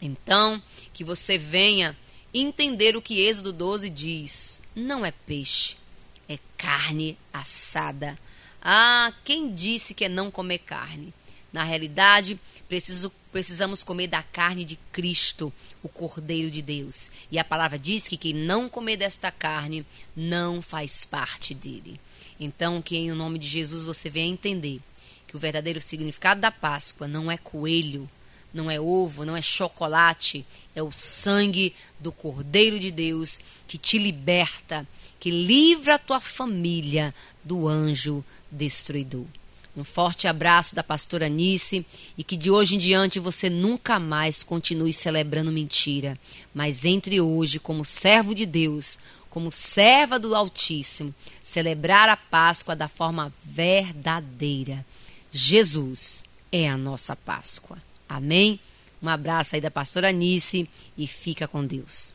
Então, 0.00 0.62
que 0.92 1.02
você 1.02 1.36
venha 1.36 1.98
entender 2.32 2.96
o 2.96 3.02
que 3.02 3.20
Êxodo 3.20 3.52
12 3.52 3.90
diz: 3.90 4.62
não 4.72 5.04
é 5.04 5.10
peixe, 5.10 5.76
é 6.28 6.38
carne 6.56 7.18
assada. 7.32 8.16
Ah, 8.62 9.12
quem 9.24 9.52
disse 9.52 9.94
que 9.94 10.04
é 10.04 10.08
não 10.08 10.30
comer 10.30 10.58
carne? 10.58 11.12
Na 11.52 11.64
realidade, 11.64 12.38
preciso 12.68 13.10
precisamos 13.32 13.82
comer 13.82 14.06
da 14.06 14.22
carne 14.22 14.64
de 14.64 14.76
Cristo, 14.92 15.52
o 15.82 15.88
Cordeiro 15.88 16.50
de 16.50 16.62
Deus. 16.62 17.10
E 17.32 17.38
a 17.38 17.44
palavra 17.44 17.78
diz 17.78 18.06
que 18.06 18.16
quem 18.16 18.32
não 18.32 18.68
comer 18.68 18.96
desta 18.96 19.30
carne 19.32 19.84
não 20.14 20.62
faz 20.62 21.04
parte 21.04 21.52
dele. 21.52 22.00
Então, 22.38 22.80
que 22.80 22.96
em 22.96 23.10
nome 23.12 23.38
de 23.40 23.48
Jesus 23.48 23.84
você 23.84 24.08
venha 24.08 24.32
entender 24.32 24.80
que 25.30 25.36
o 25.36 25.40
verdadeiro 25.40 25.80
significado 25.80 26.40
da 26.40 26.50
Páscoa 26.50 27.06
não 27.06 27.30
é 27.30 27.38
coelho, 27.38 28.10
não 28.52 28.68
é 28.68 28.80
ovo, 28.80 29.24
não 29.24 29.36
é 29.36 29.40
chocolate, 29.40 30.44
é 30.74 30.82
o 30.82 30.90
sangue 30.90 31.72
do 32.00 32.10
Cordeiro 32.10 32.80
de 32.80 32.90
Deus 32.90 33.38
que 33.68 33.78
te 33.78 33.96
liberta, 33.96 34.84
que 35.20 35.30
livra 35.30 35.94
a 35.94 35.98
tua 36.00 36.18
família 36.18 37.14
do 37.44 37.68
anjo 37.68 38.24
destruidor. 38.50 39.24
Um 39.76 39.84
forte 39.84 40.26
abraço 40.26 40.74
da 40.74 40.82
pastora 40.82 41.28
Nice 41.28 41.86
e 42.18 42.24
que 42.24 42.36
de 42.36 42.50
hoje 42.50 42.74
em 42.74 42.78
diante 42.78 43.20
você 43.20 43.48
nunca 43.48 44.00
mais 44.00 44.42
continue 44.42 44.92
celebrando 44.92 45.52
mentira, 45.52 46.18
mas 46.52 46.84
entre 46.84 47.20
hoje 47.20 47.60
como 47.60 47.84
servo 47.84 48.34
de 48.34 48.44
Deus, 48.44 48.98
como 49.30 49.52
serva 49.52 50.18
do 50.18 50.34
Altíssimo, 50.34 51.14
celebrar 51.40 52.08
a 52.08 52.16
Páscoa 52.16 52.74
da 52.74 52.88
forma 52.88 53.32
verdadeira. 53.44 54.84
Jesus 55.32 56.24
é 56.50 56.68
a 56.68 56.76
nossa 56.76 57.14
Páscoa. 57.14 57.78
Amém? 58.08 58.58
Um 59.02 59.08
abraço 59.08 59.54
aí 59.54 59.60
da 59.60 59.70
pastora 59.70 60.12
Nice 60.12 60.68
e 60.96 61.06
fica 61.06 61.48
com 61.48 61.64
Deus. 61.64 62.14